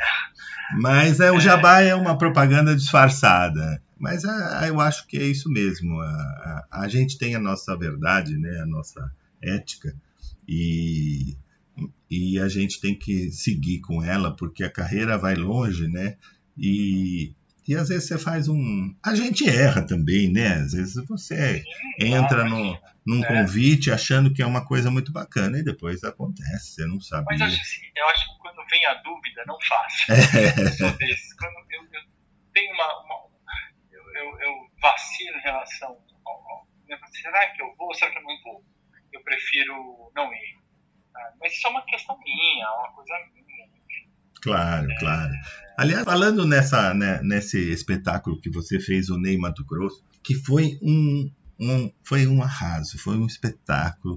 [0.80, 3.82] Mas é, o jabá é uma propaganda disfarçada.
[3.98, 5.98] Mas a, eu acho que é isso mesmo.
[6.00, 6.06] A,
[6.70, 8.60] a, a, gente tem a nossa verdade, né?
[8.60, 9.10] a nossa
[9.42, 9.94] ética,
[10.46, 11.36] e,
[12.10, 16.16] e a gente tem que seguir com ela, porque a carreira vai longe, né?
[16.58, 17.34] E,
[17.66, 18.94] e às vezes você faz um.
[19.02, 20.54] A gente erra também, né?
[20.54, 21.64] Às vezes você
[21.98, 23.26] entra no, num é.
[23.26, 27.26] convite achando que é uma coisa muito bacana e depois acontece, você não sabe.
[27.28, 30.12] Mas eu acho, assim, eu acho que quando vem a dúvida, não faça.
[30.12, 30.52] É.
[31.38, 32.00] Quando eu, eu
[32.54, 33.25] tenho uma, uma
[34.16, 36.66] eu, eu vacilo em relação ao,
[37.12, 38.64] será que eu vou, será que eu não vou?
[39.12, 40.58] Eu prefiro não ir.
[41.14, 43.46] Ah, mas isso é uma questão minha, é uma coisa minha.
[44.42, 44.98] Claro, é...
[44.98, 45.32] claro.
[45.76, 50.78] Aliás, falando nessa, né, nesse espetáculo que você fez, o Ney Mato Grosso, que foi
[50.82, 54.16] um, um, foi um arraso, foi um espetáculo.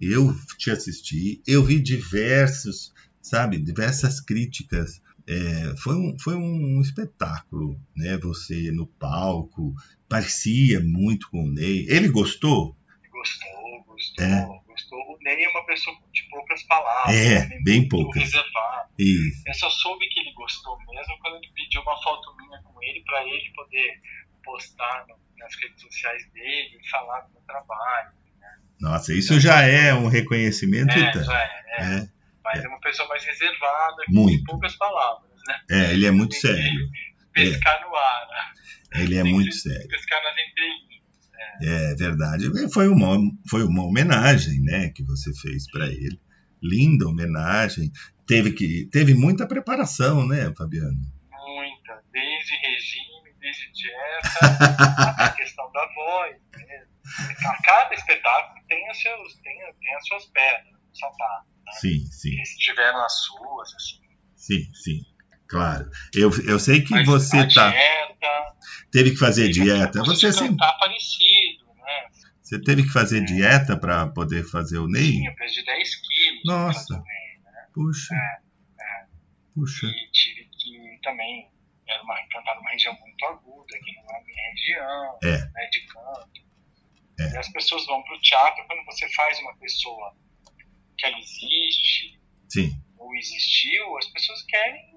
[0.00, 7.80] Eu te assisti, eu vi diversos, sabe, diversas críticas é, foi, um, foi um espetáculo,
[7.96, 8.16] né?
[8.18, 9.74] Você no palco,
[10.08, 11.86] parecia muito com o Ney.
[11.88, 12.76] Ele gostou?
[13.10, 14.46] Gostou, gostou, é.
[14.66, 14.98] gostou.
[14.98, 17.14] O Ney é uma pessoa de poucas palavras.
[17.14, 17.58] É, né?
[17.64, 18.22] bem poucas.
[18.22, 18.90] Reservado.
[18.98, 19.42] Isso.
[19.46, 23.02] Eu só soube que ele gostou mesmo quando ele pediu uma foto minha com ele
[23.04, 24.00] para ele poder
[24.42, 28.10] postar no, nas redes sociais dele e falar do meu trabalho.
[28.38, 28.48] Né?
[28.80, 30.92] Nossa, isso então, já é um reconhecimento.
[30.92, 31.50] É, já é.
[31.78, 31.82] é.
[31.82, 32.19] é.
[32.44, 34.38] Mas é, uma pessoa mais reservada, muito.
[34.40, 35.60] com poucas palavras, né?
[35.70, 36.88] É, ele é muito sério.
[37.32, 37.84] Pescar é.
[37.84, 39.02] no ar, né?
[39.02, 39.88] Ele é Tem muito sério.
[39.88, 40.90] Pescar nas entrelinhas.
[41.62, 41.92] É.
[41.92, 42.70] é verdade.
[42.72, 43.16] Foi uma,
[43.48, 46.20] foi uma homenagem, né, que você fez para ele.
[46.62, 47.90] Linda homenagem.
[48.26, 51.00] Teve que teve muita preparação, né, Fabiano?
[51.32, 56.36] Muita, desde regime, desde dieta, a questão da voz.
[56.56, 56.86] Né?
[57.64, 61.48] Cada espetáculo tem, os seus, tem, tem as suas pedras, sapato.
[61.72, 62.30] Sim, sim.
[62.30, 64.00] Que estiveram nas suas, assim.
[64.36, 65.04] Sim, sim.
[65.50, 65.90] Claro.
[66.14, 67.70] Eu, eu sei que Mas você tá.
[67.70, 68.56] Dieta,
[68.90, 70.02] teve que fazer dieta.
[70.04, 70.56] Você sempre.
[70.56, 72.08] Tá parecido, né?
[72.40, 73.24] Você teve que fazer é.
[73.24, 75.02] dieta para poder fazer o NEI?
[75.02, 76.42] Sim, eu perdi 10 quilos.
[76.44, 76.94] Nossa.
[76.94, 77.66] Também, né?
[77.74, 78.14] Puxa.
[78.14, 79.06] É, é.
[79.54, 79.86] Puxa.
[79.88, 81.50] E tive que também.
[81.88, 85.38] Era uma, cantar numa região muito aguda, que não é a minha região, é.
[85.52, 86.40] né, de canto.
[87.18, 87.34] É.
[87.34, 90.14] E as pessoas vão para o teatro quando você faz uma pessoa
[91.00, 92.70] que ela existe Sim.
[92.98, 94.90] ou existiu, as pessoas querem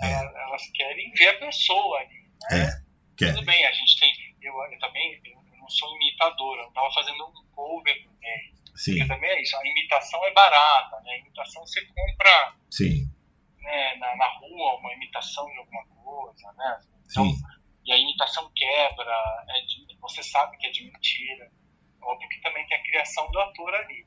[0.00, 0.42] é.
[0.42, 2.28] elas querem ver a pessoa ali.
[2.50, 2.82] Né?
[3.20, 3.32] É.
[3.32, 4.12] Tudo bem, a gente tem.
[4.42, 8.54] Eu, eu também eu, não sou imitador, eu estava fazendo um cover também.
[8.74, 8.98] Sim.
[8.98, 11.12] Porque também é isso, a imitação é barata, né?
[11.12, 13.08] A imitação você compra Sim.
[13.60, 16.80] Né, na, na rua uma imitação de alguma coisa, né?
[17.10, 17.42] Então, Sim.
[17.86, 21.50] E a imitação quebra, é de, você sabe que é de mentira.
[22.02, 24.06] Óbvio que também tem a criação do ator ali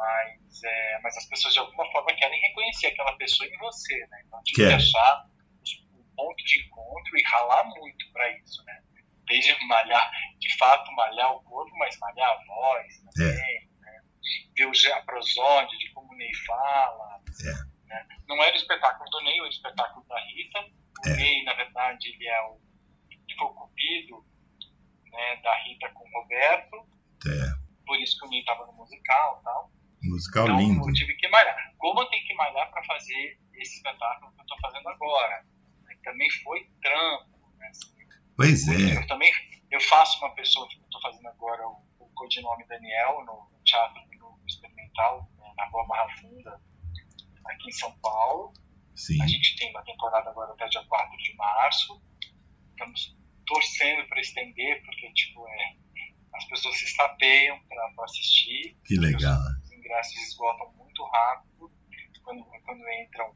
[0.00, 4.22] mas, é, mas as pessoas de alguma forma querem reconhecer aquela pessoa em você, né?
[4.26, 5.26] Então tem que achar
[5.94, 8.82] o ponto de encontro e ralar muito para isso, né?
[9.26, 13.66] Desde malhar, de fato, malhar o corpo, mas malhar a voz também, é.
[13.80, 14.02] né?
[14.56, 17.20] Ver a prosódia de como o Ney fala.
[17.44, 17.86] É.
[17.86, 18.06] Né?
[18.26, 20.60] Não era o espetáculo do Ney, era o espetáculo da Rita.
[21.04, 21.16] O é.
[21.16, 22.58] Ney, na verdade, ele é o,
[23.10, 24.24] ele foi o cupido
[25.12, 26.88] né, da Rita com o Roberto.
[27.26, 27.60] É.
[27.86, 29.69] Por isso que o Ney estava no musical e tal.
[30.02, 30.88] Musical então, lindo.
[30.88, 31.74] eu tive que malhar.
[31.78, 35.44] Como eu tenho que malhar para fazer esse espetáculo que eu estou fazendo agora?
[36.02, 37.54] Também foi trampo.
[37.58, 37.70] Né?
[38.36, 38.96] Pois é.
[38.96, 39.30] Eu também
[39.70, 44.02] eu faço uma pessoa que eu estou fazendo agora, o, o codinome Daniel, no, Teatro
[44.18, 46.60] no Experimental, né, na Rua Barra Funda,
[47.46, 48.52] aqui em São Paulo.
[48.96, 49.22] Sim.
[49.22, 52.02] A gente tem uma temporada agora até dia 4 de março.
[52.70, 55.76] Estamos torcendo para estender, porque tipo, é,
[56.34, 58.76] as pessoas se estapeiam para assistir.
[58.84, 59.38] Que legal.
[59.90, 61.72] Os ingressos esgotam muito rápido
[62.22, 63.34] quando, quando entram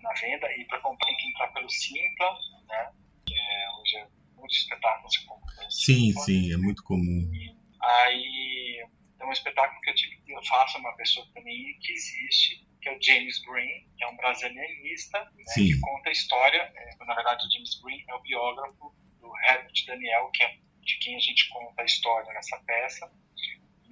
[0.00, 0.50] na venda.
[0.56, 2.38] E para comprar tem que entrar pelo Simpla,
[2.68, 2.92] né?
[3.26, 7.30] Que é, hoje é muitos espetáculos que compram Sim, sim, é muito comum.
[7.32, 8.86] E aí,
[9.20, 12.96] é um espetáculo que eu, tive, eu faço uma pessoa também que existe, que é
[12.96, 16.72] o James Green, que é um brasilianista, né, que conta a história.
[16.74, 20.98] É, na verdade, o James Green é o biógrafo do Herbert Daniel, que é de
[20.98, 23.12] quem a gente conta a história nessa peça.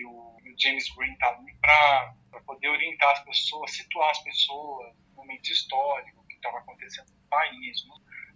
[0.01, 2.15] E o, e o James Green está ali para
[2.47, 7.29] poder orientar as pessoas, situar as pessoas no momento histórico, o que estava acontecendo no
[7.29, 7.95] país, né,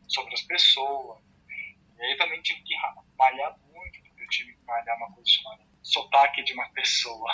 [0.09, 1.25] sobre as pessoas.
[1.49, 2.75] E aí eu também tive que
[3.17, 7.31] malhar muito, porque eu tive que malhar uma coisa chamada sotaque de uma pessoa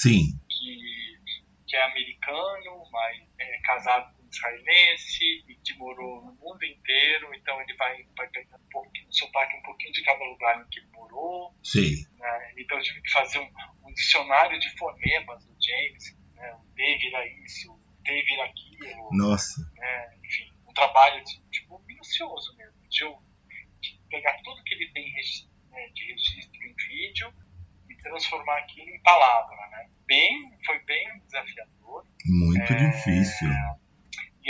[0.00, 0.38] Sim.
[0.48, 1.18] que,
[1.66, 7.74] que é americano, mas é casado israelense e que morou no mundo inteiro, então ele
[7.74, 11.54] vai, vai pegando um pouquinho, um sotaque um pouquinho de cada lugar em que morou.
[11.62, 12.06] Sim.
[12.18, 12.52] Né?
[12.58, 13.50] Então eu tive que fazer um,
[13.86, 16.54] um dicionário de fonemas do James, né?
[16.54, 19.60] o D vira isso, o T vira aquilo, Nossa.
[19.76, 20.18] né?
[20.24, 23.04] enfim, um trabalho de, tipo, minucioso mesmo, de
[23.80, 25.10] de pegar tudo que ele tem
[25.70, 27.32] né, de registro em vídeo
[27.88, 29.90] e transformar aquilo em palavra, né?
[30.06, 32.06] Bem, foi bem desafiador.
[32.26, 33.48] Muito É, difícil.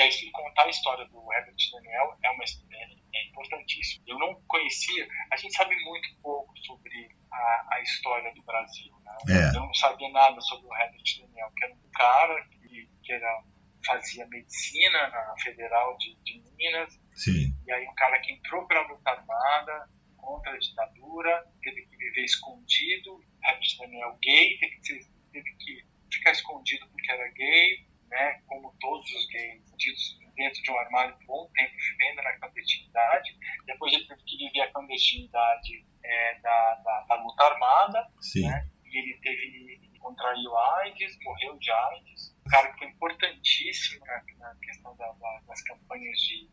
[0.01, 4.03] E aí, se contar a história do Herbert Daniel é, uma, é, é importantíssimo.
[4.07, 9.17] Eu não conhecia, a gente sabe muito pouco sobre a, a história do Brasil, né?
[9.29, 9.57] É.
[9.59, 13.45] Eu não sabia nada sobre o Herbert Daniel, que era um cara que, que era,
[13.85, 17.55] fazia medicina na Federal de, de Minas, Sim.
[17.67, 19.87] e aí um cara que entrou para a luta armada
[20.17, 24.99] contra a ditadura, teve que viver escondido, Herbert Daniel gay, teve que,
[25.31, 30.71] teve que ficar escondido porque era gay, né, como todos os gays, escondidos dentro de
[30.71, 33.39] um armário por um tempo, vivendo na clandestinidade.
[33.67, 38.47] Depois ele teve que viver a clandestinidade é, da, da, da luta armada, Sim.
[38.49, 38.69] né?
[38.87, 42.37] E ele teve, contraiu AIDS, morreu de AIDS.
[42.47, 46.49] Um cara que foi importantíssimo na, na questão da- da- das campanhas de,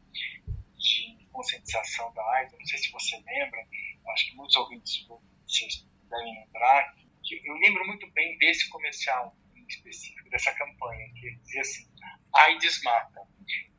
[0.77, 2.53] de conscientização da AIDS.
[2.53, 3.59] Eu não sei se você lembra,
[4.09, 6.93] acho que muitos ouvintes vocês devem lembrar,
[7.23, 9.35] que eu lembro muito bem desse comercial
[9.69, 11.87] específico, dessa campanha, que dizia assim,
[12.35, 13.21] AIDS mata.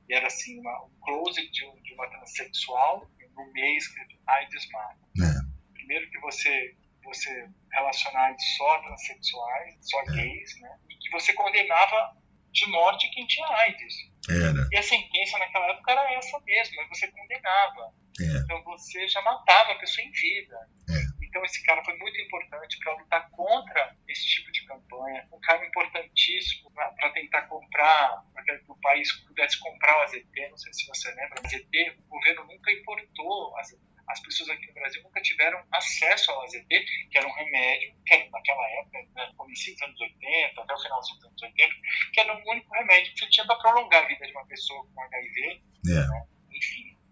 [0.08, 4.68] E era assim, uma, um close de, um- de uma transexual, no meio escrito AIDS
[4.70, 5.72] mata É.
[5.74, 6.74] primeiro que você
[7.04, 10.78] você relacionar AIDS só transexuais, só gays, né?
[10.90, 12.14] E que você condenava
[12.52, 13.94] de morte quem tinha AIDS.
[14.28, 14.68] Era.
[14.70, 17.94] E a sentença naquela época era essa mesmo, você condenava.
[18.20, 18.24] É.
[18.44, 20.56] Então você já matava a pessoa em vida.
[20.90, 21.24] É.
[21.24, 25.26] Então esse cara foi muito importante para lutar contra esse tipo campanha.
[25.32, 30.48] Um cara importantíssimo para tentar comprar, para que o país pudesse comprar o AZT.
[30.50, 33.88] Não sei se você lembra, o AZT, o governo nunca importou AZT.
[34.08, 38.14] As pessoas aqui no Brasil nunca tiveram acesso ao AZT, que era um remédio, que
[38.14, 41.74] era, naquela época, né, dos anos 80, até o final dos anos 80,
[42.12, 44.86] que era o único remédio que você tinha para prolongar a vida de uma pessoa
[44.94, 46.00] com HIV É.
[46.00, 46.27] enfim.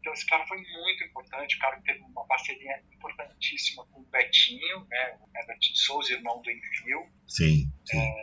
[0.06, 4.86] Então esse cara foi muito importante, o cara teve uma parceria importantíssima com o Betinho,
[4.88, 7.68] né, o de Souza, irmão do Enfio, Sim.
[7.84, 8.14] Sim.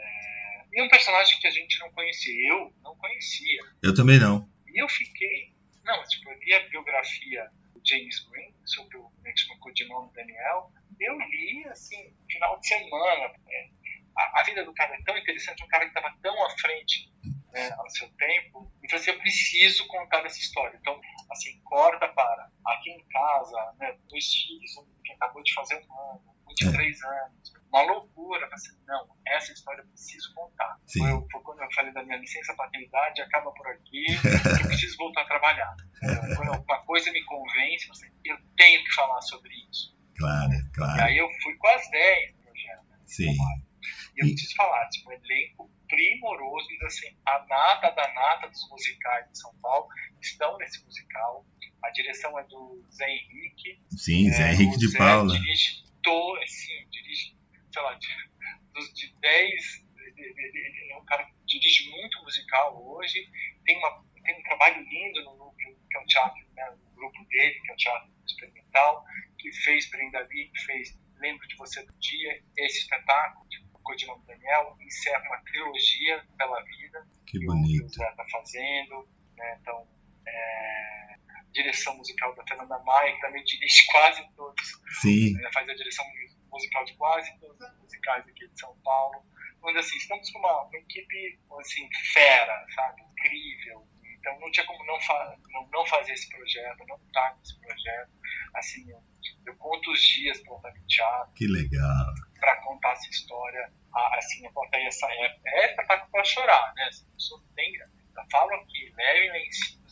[0.72, 3.60] e um personagem que a gente não conhecia, eu não conhecia.
[3.84, 4.50] Eu também não.
[4.66, 5.54] E eu fiquei,
[5.84, 10.72] não, tipo, eu li a biografia do James Green, sobre o chama codinome Daniel,
[11.02, 13.28] eu li, assim, final de semana.
[13.28, 13.70] né,
[14.16, 17.12] a, a vida do cara é tão interessante, um cara que estava tão à frente
[17.54, 20.78] né, ao seu tempo, e você eu preciso contar essa história.
[20.82, 21.00] Então,
[21.32, 26.12] assim, corta para aqui em casa, né, dois filhos, um que acabou de fazer um
[26.12, 28.48] ano, 23 anos, uma loucura.
[28.50, 30.80] Mas, assim, não, essa história eu preciso contar.
[30.88, 31.06] Sim.
[31.08, 34.04] Eu- quando eu falei da minha licença paternidade, acaba por aqui,
[34.62, 35.76] eu preciso voltar a trabalhar.
[36.04, 37.88] É, Quando uma coisa me convence,
[38.26, 39.96] eu tenho que falar sobre isso.
[40.18, 41.04] Claro, E claro.
[41.04, 42.84] aí eu fui com as 10 no projeto.
[42.90, 43.36] né, Sim.
[44.16, 48.70] E eu preciso falar, tipo, um elenco primoroso, então, assim, a nata da nata dos
[48.70, 49.88] musicais de São Paulo
[50.22, 51.46] estão nesse musical.
[51.84, 53.80] A direção é do Zé Henrique.
[53.92, 55.38] Sim, Zé É, Henrique de Zé Paula.
[55.38, 57.36] dirige, to, assim, dirige,
[57.72, 58.08] sei lá, de,
[58.74, 59.86] dos de 10,
[60.18, 63.30] ele, é um cara que dirige muito musical hoje,
[63.66, 65.54] tem, uma, tem um trabalho lindo no
[65.94, 69.06] que é o teatro, né, no grupo dele, que é o Teatro Experimental,
[69.38, 73.48] que fez Brenda Lee, que fez Lembro de Você do Dia, esse espetáculo,
[73.84, 77.86] codinome Daniel, encerra uma trilogia pela vida que, que bonito.
[77.86, 79.08] o Zé está fazendo.
[79.38, 79.58] Né?
[79.62, 79.88] Então,
[80.28, 81.16] é,
[81.54, 85.34] direção musical da Fernanda Maia, que também dirige quase todos, Sim.
[85.34, 85.50] né?
[85.54, 86.06] faz a direção
[86.52, 89.24] musical de quase todos os musicais aqui de São Paulo.
[89.62, 93.02] Quando assim, estamos com uma, uma equipe assim, fera, sabe?
[93.02, 93.88] Incrível.
[94.20, 98.12] Então não tinha como não, fa não, não fazer esse projeto, não estar nesse projeto.
[98.56, 99.02] Assim, eu,
[99.46, 101.34] eu conto os dias para o teatro.
[101.34, 102.14] Que legal.
[102.44, 103.72] Para contar essa história.
[104.18, 105.16] Assim, a plateia sai.
[105.16, 106.84] É, é espetáculo para chorar, né?
[106.90, 107.74] As pessoas têm.
[107.74, 109.84] Eu falo aqui, levem lá em cima.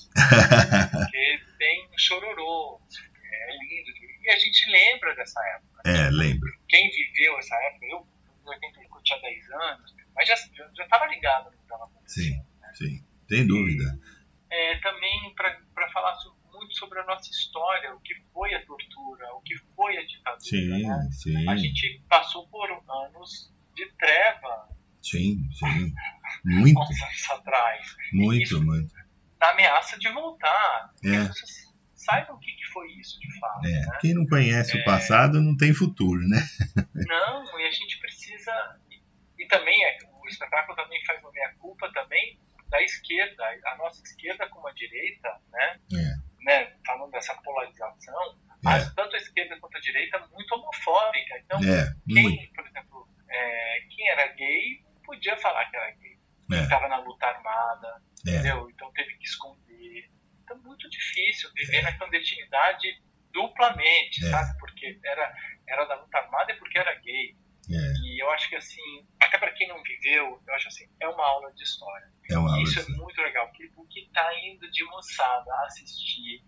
[0.92, 2.82] Porque tem um chororô.
[3.24, 3.92] É lindo.
[4.22, 5.82] E a gente lembra dessa época.
[5.86, 6.52] É, lembro.
[6.68, 8.06] Quem viveu essa época, eu,
[8.44, 12.26] em 85, eu tinha 10 anos, mas já estava ligado no que estava acontecendo.
[12.26, 12.72] Sim, né?
[12.74, 13.98] sim, sem dúvida.
[14.50, 16.16] É, também para falar
[16.72, 20.42] muito sobre a nossa história, o que foi a tortura, o que foi a ditadura.
[20.42, 21.10] Sim, né?
[21.12, 21.50] sim.
[21.50, 24.70] A gente passou por anos de treva.
[25.02, 25.94] Sim, sim.
[26.46, 26.80] Muito.
[26.80, 27.96] anos atrás.
[28.14, 28.94] Muito, isso, muito.
[29.40, 30.94] Na ameaça de voltar.
[31.04, 31.30] É.
[31.96, 33.66] Saibam o que, que foi isso de fato.
[33.68, 33.70] É.
[33.70, 33.98] Né?
[34.02, 34.82] Quem não conhece É.
[34.82, 36.42] o passado não tem futuro, né?
[37.08, 38.52] Não, e a gente precisa.
[38.90, 44.02] E, e também é, o espetáculo também faz uma meia-culpa também da esquerda, a nossa
[44.04, 45.80] esquerda como a direita, né?
[45.94, 46.31] É.
[46.42, 46.74] né?
[46.86, 48.70] Falando dessa polarização, É.
[48.70, 51.38] as- tanto a esquerda quanto a direita muito homofóbica.
[51.40, 52.54] Então, É, quem, muito.
[52.54, 56.20] por exemplo, é, quem era gay podia falar que era gay.
[56.54, 56.64] É.
[56.64, 58.32] Estava na luta armada, É.
[58.32, 58.70] entendeu?
[58.70, 60.10] Então teve que esconder.
[60.44, 64.30] Então, muito difícil viver na clandestinidade duplamente, É.
[64.30, 64.58] sabe?
[64.60, 65.34] Porque era,
[65.68, 67.36] era da luta armada e porque era gay.
[67.70, 71.08] É, E eu acho que, assim, até para quem não viveu, eu acho assim, é
[71.08, 72.12] uma aula de história.
[72.30, 75.66] é uma aula isso é muito legal, porque o que tá indo de moçada a
[75.66, 76.44] assistir,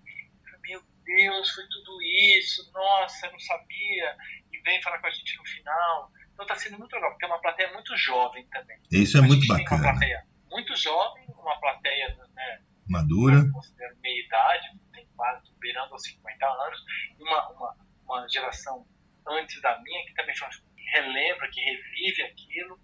[0.61, 4.17] meu Deus, foi tudo isso, nossa, eu não sabia,
[4.51, 6.11] e vem falar com a gente no final.
[6.33, 8.77] Então tá sendo muito legal, porque é uma plateia muito jovem também.
[8.91, 9.83] Isso é a muito tem uma bacana.
[9.83, 13.35] plateia muito jovem, uma plateia, né, Madura.
[13.37, 16.79] eu considero meia idade, tem quase beirando aos 50 anos,
[17.19, 18.87] e uma, uma, uma geração
[19.27, 22.79] antes da minha que também que relembra, que revive aquilo.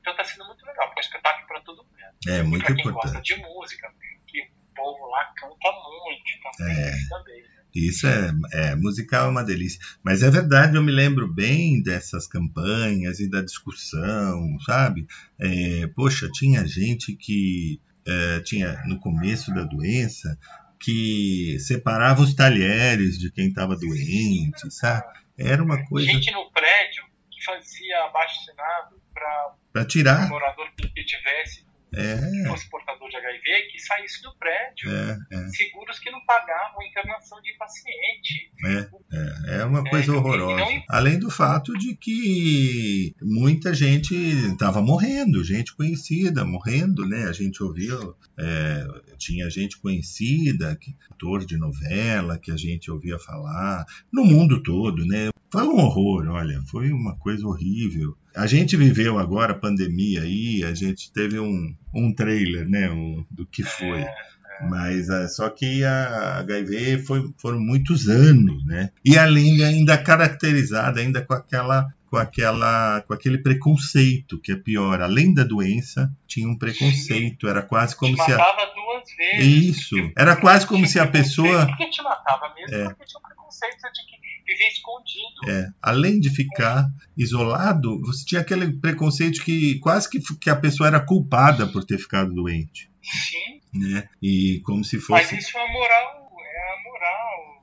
[0.00, 1.94] Então está sendo muito legal, porque é um espetáculo para todo mundo.
[2.28, 3.88] É muito para quem gosta de música,
[4.26, 6.90] que o povo lá canta muito, então É.
[6.90, 7.42] isso também.
[7.42, 7.48] Né?
[7.74, 9.80] Isso é, é, musical é uma delícia.
[10.02, 15.06] Mas é verdade, eu me lembro bem dessas campanhas e da discussão, sabe?
[15.40, 20.38] É, poxa, tinha gente que é, tinha no começo da doença
[20.78, 25.06] que separava os talheres de quem estava doente, sabe?
[25.36, 27.03] Era uma coisa Gente no prédio
[27.44, 30.28] fazia abaixo assinado para para tirar.
[30.28, 34.90] morador que tivesse, que É, fosse portador de HIV, que saísse do prédio.
[34.90, 38.50] é, é, Seguros que não pagavam internação de paciente.
[39.52, 40.60] é, é uma coisa É, e horrorosa.
[40.64, 47.24] não- Além do fato de que muita gente estava morrendo, gente conhecida morrendo, né?
[47.28, 48.84] A gente ouviu, é,
[49.18, 55.04] tinha gente conhecida, que, ator de novela, que a gente ouvia falar, no mundo todo,
[55.06, 55.28] né?
[55.54, 58.16] Foi um horror, olha, foi uma coisa horrível.
[58.34, 63.24] A gente viveu agora a pandemia aí, a gente teve um, um trailer, né, um-
[63.30, 64.04] do que foi.
[64.68, 68.90] Mas ah, só que a HIV foi, foram muitos anos, né?
[69.04, 75.00] E além ainda caracterizada ainda com aquela com aquela com aquele preconceito que é pior,
[75.02, 79.76] além da doença, tinha um preconceito, era quase como se a, matava duas vezes.
[79.76, 82.74] isso, era quase como se a pessoa Por que te matava mesmo?
[82.74, 82.84] É.
[82.88, 84.24] Porque tinha um preconceito de que
[84.54, 85.48] viver escondido.
[85.48, 86.86] É, além de ficar
[87.16, 91.98] isolado, você tinha aquele preconceito que quase que, que a pessoa era culpada por ter
[91.98, 94.08] ficado doente, Sim, né?
[94.22, 95.38] E como se mas fosse.
[95.38, 96.23] isso é a moral,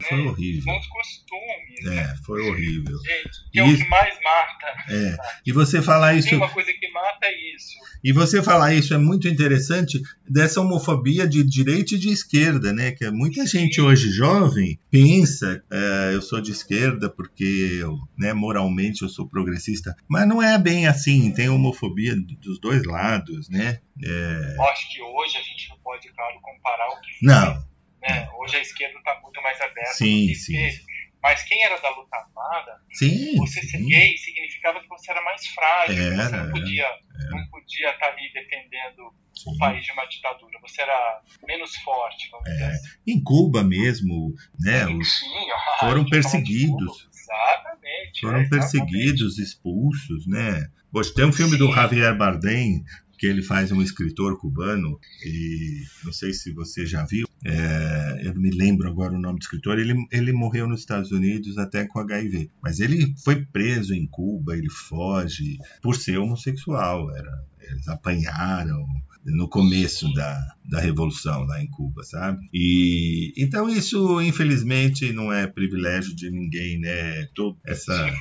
[0.01, 0.23] moral, né?
[0.23, 0.63] Foi horrível.
[0.63, 1.97] São os costumes, né?
[2.01, 2.97] É, foi horrível.
[2.97, 4.67] Gente, que é o que mais mata.
[4.89, 5.17] É.
[5.45, 7.75] E você falar isso, Tem uma coisa que mata é isso.
[8.03, 12.91] e você falar isso é muito interessante dessa homofobia de direita e de esquerda, né?
[12.91, 19.01] Que muita gente hoje jovem pensa, é, eu sou de esquerda porque eu, né, moralmente
[19.03, 21.31] eu sou progressista, mas não é bem assim.
[21.33, 23.79] Tem homofobia dos dois lados, né?
[24.03, 27.27] É, Eu acho que hoje a gente não pode, claro, comparar o que foi.
[27.27, 27.65] não,
[28.01, 28.29] Né?
[28.39, 30.53] Hoje a esquerda está muito mais aberta Sim, do que sim.
[30.53, 30.91] esquerda.
[31.21, 35.45] Mas quem era da luta armada, sim, você ser gay significava que você era mais
[35.47, 35.95] frágil.
[35.95, 36.87] que você Era, não podia,
[37.29, 39.51] não podia estar ali defendendo sim.
[39.51, 40.59] o país de uma ditadura.
[40.63, 42.89] Você era menos forte, vamos dizer É, assim.
[43.07, 44.87] Em Cuba mesmo, né?
[44.87, 47.07] Os, Sim, ah, foram perseguidos.
[47.13, 48.21] Exatamente.
[48.21, 48.49] foram é, exatamente.
[48.49, 50.71] perseguidos, expulsos, né?
[50.91, 51.73] Poxa, tem um filme do Sim.
[51.73, 52.83] Javier Bardem
[53.21, 58.33] que ele faz um escritor cubano, e não sei se você já viu, é, eu
[58.33, 61.99] me lembro agora o nome do escritor, ele, ele morreu nos Estados Unidos até com
[61.99, 68.83] HIV, mas ele foi preso em Cuba, ele foge por ser homossexual, era, eles apanharam
[69.23, 72.49] no começo da, da revolução lá em Cuba, sabe?
[72.51, 77.27] E então isso infelizmente não é privilégio de ninguém, né?
[77.35, 78.11] Toda essa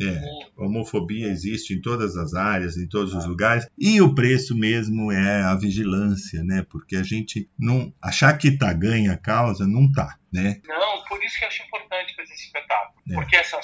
[0.00, 0.20] é,
[0.56, 5.42] homofobia existe em todas as áreas, em todos os lugares, e o preço mesmo é
[5.42, 6.64] a vigilância, né?
[6.68, 10.60] Porque a gente não achar que tá ganha a causa, não tá, né?
[10.66, 13.14] Não, por isso que eu acho importante fazer esse espetáculo, é.
[13.14, 13.60] porque essa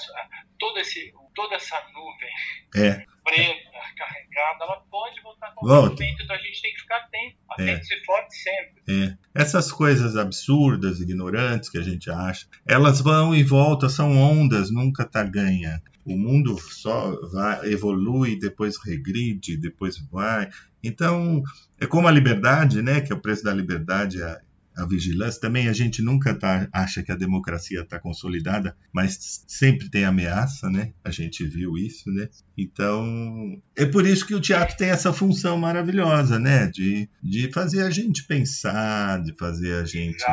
[0.58, 2.28] todo esse toda essa nuvem
[2.76, 3.04] é.
[3.24, 7.92] preta carregada, ela pode voltar qualquer momento, então a gente tem que ficar atento, atento
[7.92, 7.96] é.
[7.96, 8.82] e forte sempre.
[8.88, 9.42] É.
[9.42, 15.04] Essas coisas absurdas, ignorantes que a gente acha, elas vão e voltam, são ondas, nunca
[15.04, 20.48] tá ganha o mundo só vai, evolui, depois regride, depois vai.
[20.82, 21.42] Então,
[21.78, 24.40] é como a liberdade, né, que é o preço da liberdade, a,
[24.76, 25.40] a vigilância.
[25.40, 30.70] Também a gente nunca tá, acha que a democracia está consolidada, mas sempre tem ameaça,
[30.70, 30.92] né?
[31.04, 32.28] A gente viu isso, né?
[32.56, 36.66] Então, é por isso que o teatro tem essa função maravilhosa, né?
[36.68, 40.24] De, de fazer a gente pensar, de fazer a gente.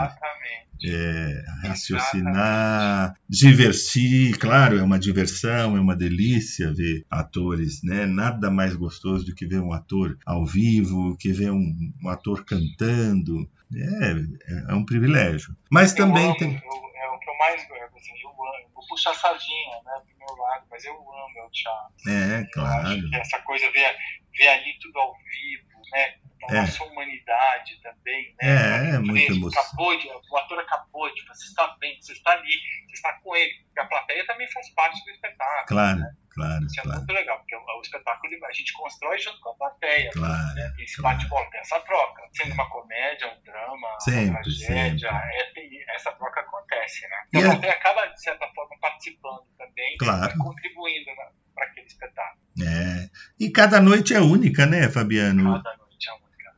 [0.84, 8.06] É, raciocinar, divertir, claro, é uma diversão, é uma delícia ver atores, né?
[8.06, 12.46] Nada mais gostoso do que ver um ator ao vivo, que ver um, um ator
[12.46, 15.56] cantando, é, é um privilégio.
[15.72, 16.54] Mas eu também amo, tem.
[16.54, 18.70] Eu, é o que eu mais gosto, assim, eu amo.
[18.74, 21.94] Vou puxar a sardinha, né, do meu lado, mas eu amo o teatro.
[22.08, 23.16] É, claro.
[23.16, 23.96] essa coisa, ver,
[24.38, 26.27] ver ali tudo ao vivo, né?
[26.40, 26.62] Da é.
[26.62, 28.92] nossa humanidade também, né?
[28.92, 29.62] É, é muito emoção.
[29.62, 32.54] Acabou de, o ator acabou de, você está bem, você está ali,
[32.88, 33.54] você está com ele.
[33.66, 35.68] Porque a plateia também faz parte do espetáculo.
[35.68, 36.00] Claro.
[36.00, 36.16] Né?
[36.38, 36.66] claro.
[36.66, 36.92] Isso claro.
[36.92, 40.12] é muito legal, porque o, espetáculo a gente constrói junto com a plateia.
[40.12, 40.56] Claro.
[40.56, 40.74] Né?
[40.80, 41.18] Esse claro.
[41.18, 42.22] bate-bola tem essa troca.
[42.34, 45.84] Sendo uma comédia, um drama, sempre, uma tragédia, sempre.
[45.84, 47.18] É, essa troca acontece, né?
[47.34, 50.38] E a plateia acaba, de certa forma, participando também, claro.
[50.38, 52.42] contribuindo né, para aquele espetáculo.
[52.62, 53.10] É.
[53.40, 55.62] E cada noite é única, né, Fabiano?
[55.64, 55.87] Cada noite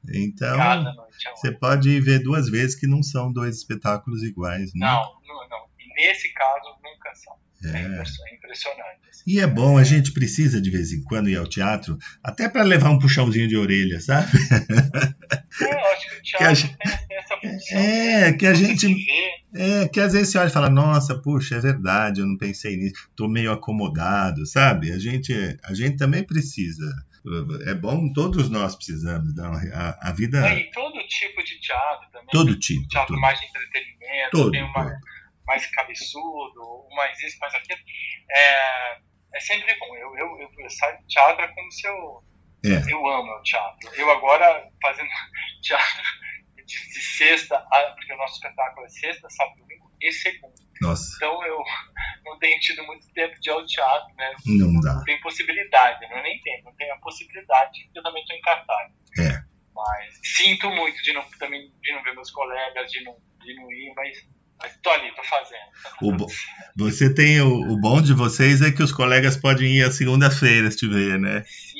[0.08, 0.46] é única.
[0.46, 4.88] Então, é você pode ver duas vezes que não são dois espetáculos iguais, né?
[4.88, 5.66] Não, não, não.
[5.80, 7.36] E nesse caso, nunca são.
[7.64, 9.10] É, é impressionante.
[9.10, 9.24] Assim.
[9.28, 12.64] E é bom, a gente precisa de vez em quando ir ao teatro, até para
[12.64, 14.30] levar um puxãozinho de orelha, sabe?
[15.62, 16.78] É, eu acho que o teatro que gente,
[17.08, 17.78] tem essa função.
[17.78, 19.06] É, que a gente.
[19.54, 22.78] É, que às vezes você olha e fala, nossa, puxa, é verdade, eu não pensei
[22.78, 24.92] nisso, tô meio acomodado, sabe?
[24.92, 25.34] A gente,
[25.64, 26.86] a gente também precisa.
[27.68, 29.36] É bom, todos nós precisamos.
[29.36, 29.52] Não?
[29.54, 30.48] A, a vida.
[30.48, 32.30] É, e todo tipo de teatro também.
[32.32, 32.88] Todo tipo.
[32.88, 33.22] Teatro todo.
[33.22, 34.84] mais de entretenimento, todo, tem uma.
[34.84, 37.80] Todo mais cabeçudo, mais isso, mais aquilo.
[38.30, 38.98] É,
[39.34, 39.96] é sempre bom.
[39.96, 42.24] Eu, eu, eu, eu saio do teatro como se eu.
[42.66, 42.94] É.
[42.94, 43.90] Eu amo o teatro.
[43.96, 45.10] Eu agora fazendo
[45.64, 46.04] teatro
[46.58, 47.58] de, de, sexta,
[47.96, 50.54] porque o nosso espetáculo é sexta, sábado, domingo e segunda.
[50.82, 51.16] Nossa.
[51.16, 51.58] Então eu
[52.26, 54.34] não tenho tido muito tempo de ir ao teatro, né?
[54.46, 54.96] Não dá.
[54.96, 58.38] Não tem possibilidade, não é nem tempo, não tenho a possibilidade, porque eu também estou
[58.38, 58.92] em cartaz.
[59.20, 59.44] É.
[59.76, 63.72] Mas sinto muito de não, também, de não ver meus colegas, de não, de não
[63.72, 64.18] ir, mas
[64.82, 65.70] tô ali, tô fazendo.
[66.02, 66.28] O bo...
[66.78, 70.76] Você tem o, o bom de vocês é que os colegas podem ir às segunda-feiras
[70.76, 71.44] te ver, né?
[71.46, 71.78] Sim,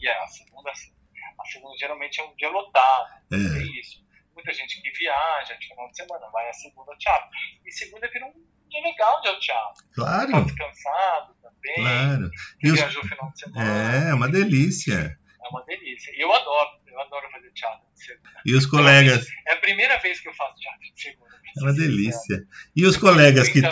[0.00, 3.08] e é, a segunda, a segunda geralmente é um dia lotado.
[3.32, 3.36] É.
[3.36, 4.03] é isso.
[4.44, 7.30] Muita gente que viaja de final de semana, vai a segunda ao teatro.
[7.64, 8.32] E segunda vira um
[8.68, 9.84] dia legal de ao teatro.
[9.94, 10.32] Claro.
[10.32, 11.74] Tá descansado também.
[11.76, 12.30] Claro.
[12.62, 13.08] E viajou os...
[13.08, 14.06] final de semana.
[14.06, 15.18] É, é uma delícia.
[15.42, 16.12] É uma delícia.
[16.18, 18.42] Eu adoro, eu adoro fazer teatro de segunda.
[18.44, 19.26] E os colegas.
[19.48, 21.34] É a primeira vez que eu faço teatro de segunda.
[21.56, 22.46] É uma delícia.
[22.76, 23.62] E os colegas que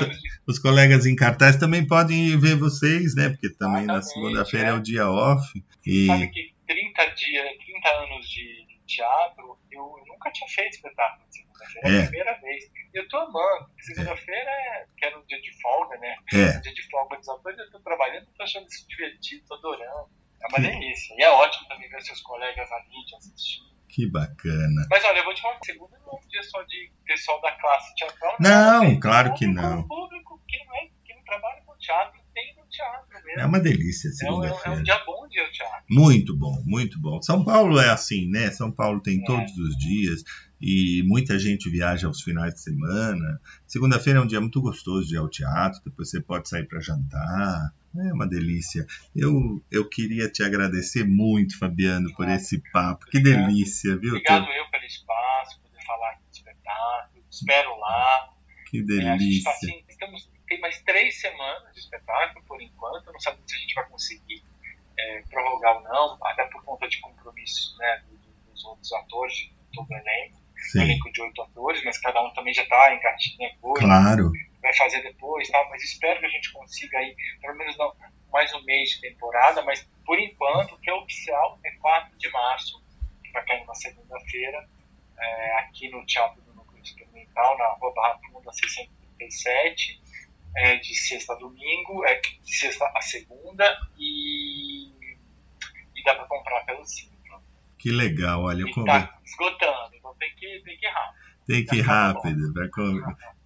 [0.46, 3.28] os colegas em cartaz também podem ver vocês, né?
[3.28, 4.70] Porque também na segunda-feira é.
[4.70, 4.74] é.
[4.74, 5.46] o dia off.
[5.84, 6.06] E...
[6.06, 8.61] Sabe que 30 dias, 30 anos de
[8.96, 11.88] teatro, eu nunca tinha feito espetáculo de segunda-feira.
[11.88, 11.98] É.
[11.98, 12.64] a primeira vez.
[12.64, 13.70] E eu tô amando.
[13.80, 16.16] Segunda-feira é, que era um dia de folga, né?
[16.32, 16.58] É.
[16.58, 20.10] Um dia de folga dos atores, eu tô trabalhando, tô achando isso divertido, tô adorando.
[20.42, 21.14] É uma delícia.
[21.16, 23.72] E é ótimo também ver seus colegas ali te assistindo.
[23.88, 24.86] Que bacana.
[24.90, 27.52] Mas olha, eu vou te falar, segunda não é um dia só de pessoal da
[27.52, 28.36] classe teatral.
[28.40, 29.86] Não, não claro que não.
[29.86, 33.40] público que não, é, que não trabalha com teatro tem no teatro mesmo.
[33.40, 34.62] É uma delícia segunda-feira.
[34.64, 35.84] É, um, é um dia bom de teatro.
[35.88, 37.20] Muito bom, muito bom.
[37.22, 38.50] São Paulo é assim, né?
[38.50, 39.24] São Paulo tem é.
[39.24, 40.22] todos os dias
[40.60, 43.40] e muita gente viaja aos finais de semana.
[43.66, 46.80] Segunda-feira é um dia muito gostoso de ir ao teatro, depois você pode sair para
[46.80, 47.72] jantar.
[47.94, 48.86] É uma delícia.
[49.14, 53.04] Eu, eu queria te agradecer muito, Fabiano, por esse papo.
[53.06, 53.46] Que Obrigado.
[53.48, 54.10] delícia, viu?
[54.10, 57.24] Obrigado eu pelo espaço, poder falar aqui do espetáculo.
[57.30, 58.30] Espero lá.
[58.70, 59.50] Que delícia.
[59.50, 60.41] É, assim, estamos, tem mais três
[61.22, 63.10] semanas de espetáculo, por enquanto.
[63.10, 64.44] Não sabemos se a gente vai conseguir
[64.98, 68.02] é, prorrogar ou não, até por conta de compromisso nomes né,
[68.50, 70.42] dos outros atores de todo o elenco.
[70.76, 73.84] Um elenco de oito atores, mas cada um também já está em cartinha coisa.
[73.84, 74.30] Claro.
[74.62, 75.66] Vai fazer depois, tá?
[75.70, 77.92] mas espero que a gente consiga aí, pelo menos não,
[78.30, 82.30] mais um mês de temporada, mas por enquanto, o que é oficial é 4 de
[82.30, 82.80] março,
[83.24, 84.68] que vai cair numa segunda-feira,
[85.18, 90.01] é, aqui no Teatro do Núcleo Experimental, na Rua Barra Funda 637
[90.56, 93.64] é, de sexta a domingo, é de sexta a segunda
[93.98, 94.88] e,
[95.94, 97.42] e dá para comprar pelo Simpla.
[97.78, 98.62] Que legal, olha.
[98.62, 101.22] eu tá esgotando, então tem que, tem que ir rápido.
[101.46, 102.52] Tem que ir rápido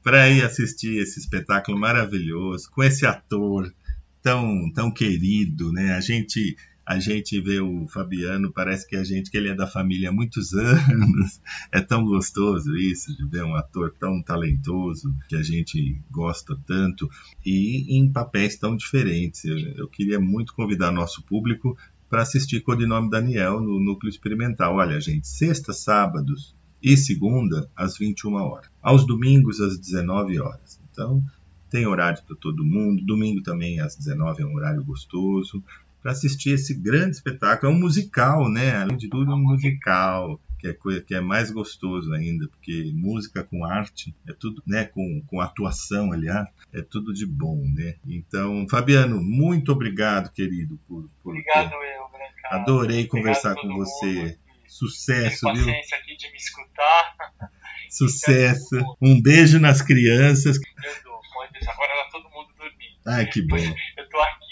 [0.03, 3.75] para ir assistir esse espetáculo maravilhoso, com esse ator
[4.23, 5.95] tão, tão querido, né?
[5.95, 9.66] A gente a gente vê o Fabiano, parece que a gente que ele é da
[9.66, 11.41] família há muitos anos.
[11.72, 17.11] É tão gostoso isso de ver um ator tão talentoso que a gente gosta tanto
[17.45, 19.45] e em papéis tão diferentes.
[19.76, 21.76] Eu, queria muito convidar nosso público
[22.09, 24.76] para assistir Codinome Daniel no Núcleo Experimental.
[24.76, 28.70] Olha, gente, sexta, sábados e segunda às 21 horas.
[28.80, 30.80] Aos domingos às 19 horas.
[30.93, 31.20] Então,
[31.68, 33.05] tem horário para todo mundo.
[33.05, 35.64] Domingo também às 19 é um horário gostoso
[36.07, 37.73] para assistir esse grande espetáculo.
[37.73, 38.77] É um musical, né?
[38.77, 40.41] Além de tudo, é um musical.
[40.57, 44.85] Que é, que é mais gostoso ainda, porque música com arte é tudo, né?
[44.85, 47.97] Com, com atuação, aliás, é tudo de bom, né?
[48.07, 51.11] Então, Fabiano, muito obrigado, querido, por.
[51.23, 51.75] por obrigado, ter...
[51.75, 52.49] eu, Branca.
[52.51, 54.39] Adorei obrigado conversar com você.
[54.67, 55.67] Sucesso, viu?
[55.67, 57.17] paciência aqui de me escutar.
[57.91, 58.77] Sucesso.
[59.03, 60.57] Um beijo nas crianças.
[60.57, 61.73] Eu dou, pode deixar.
[61.73, 62.97] Agora tá todo mundo dormindo.
[63.07, 63.57] Ai, que bom.
[63.57, 64.47] Eu tô aqui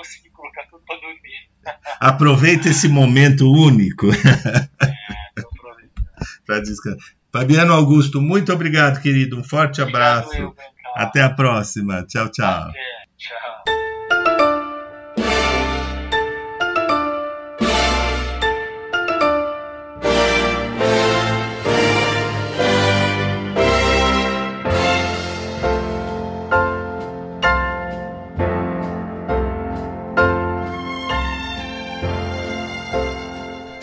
[0.00, 1.50] consegui colocar tudo para dormir.
[2.00, 4.10] Aproveita esse momento único.
[4.10, 4.68] É,
[6.46, 6.98] para descansar.
[7.32, 9.38] Fabiano Augusto, muito obrigado, querido.
[9.38, 10.54] Um forte abraço.
[10.96, 12.04] Até a próxima.
[12.06, 12.28] Tchau.
[12.30, 12.72] Tchau.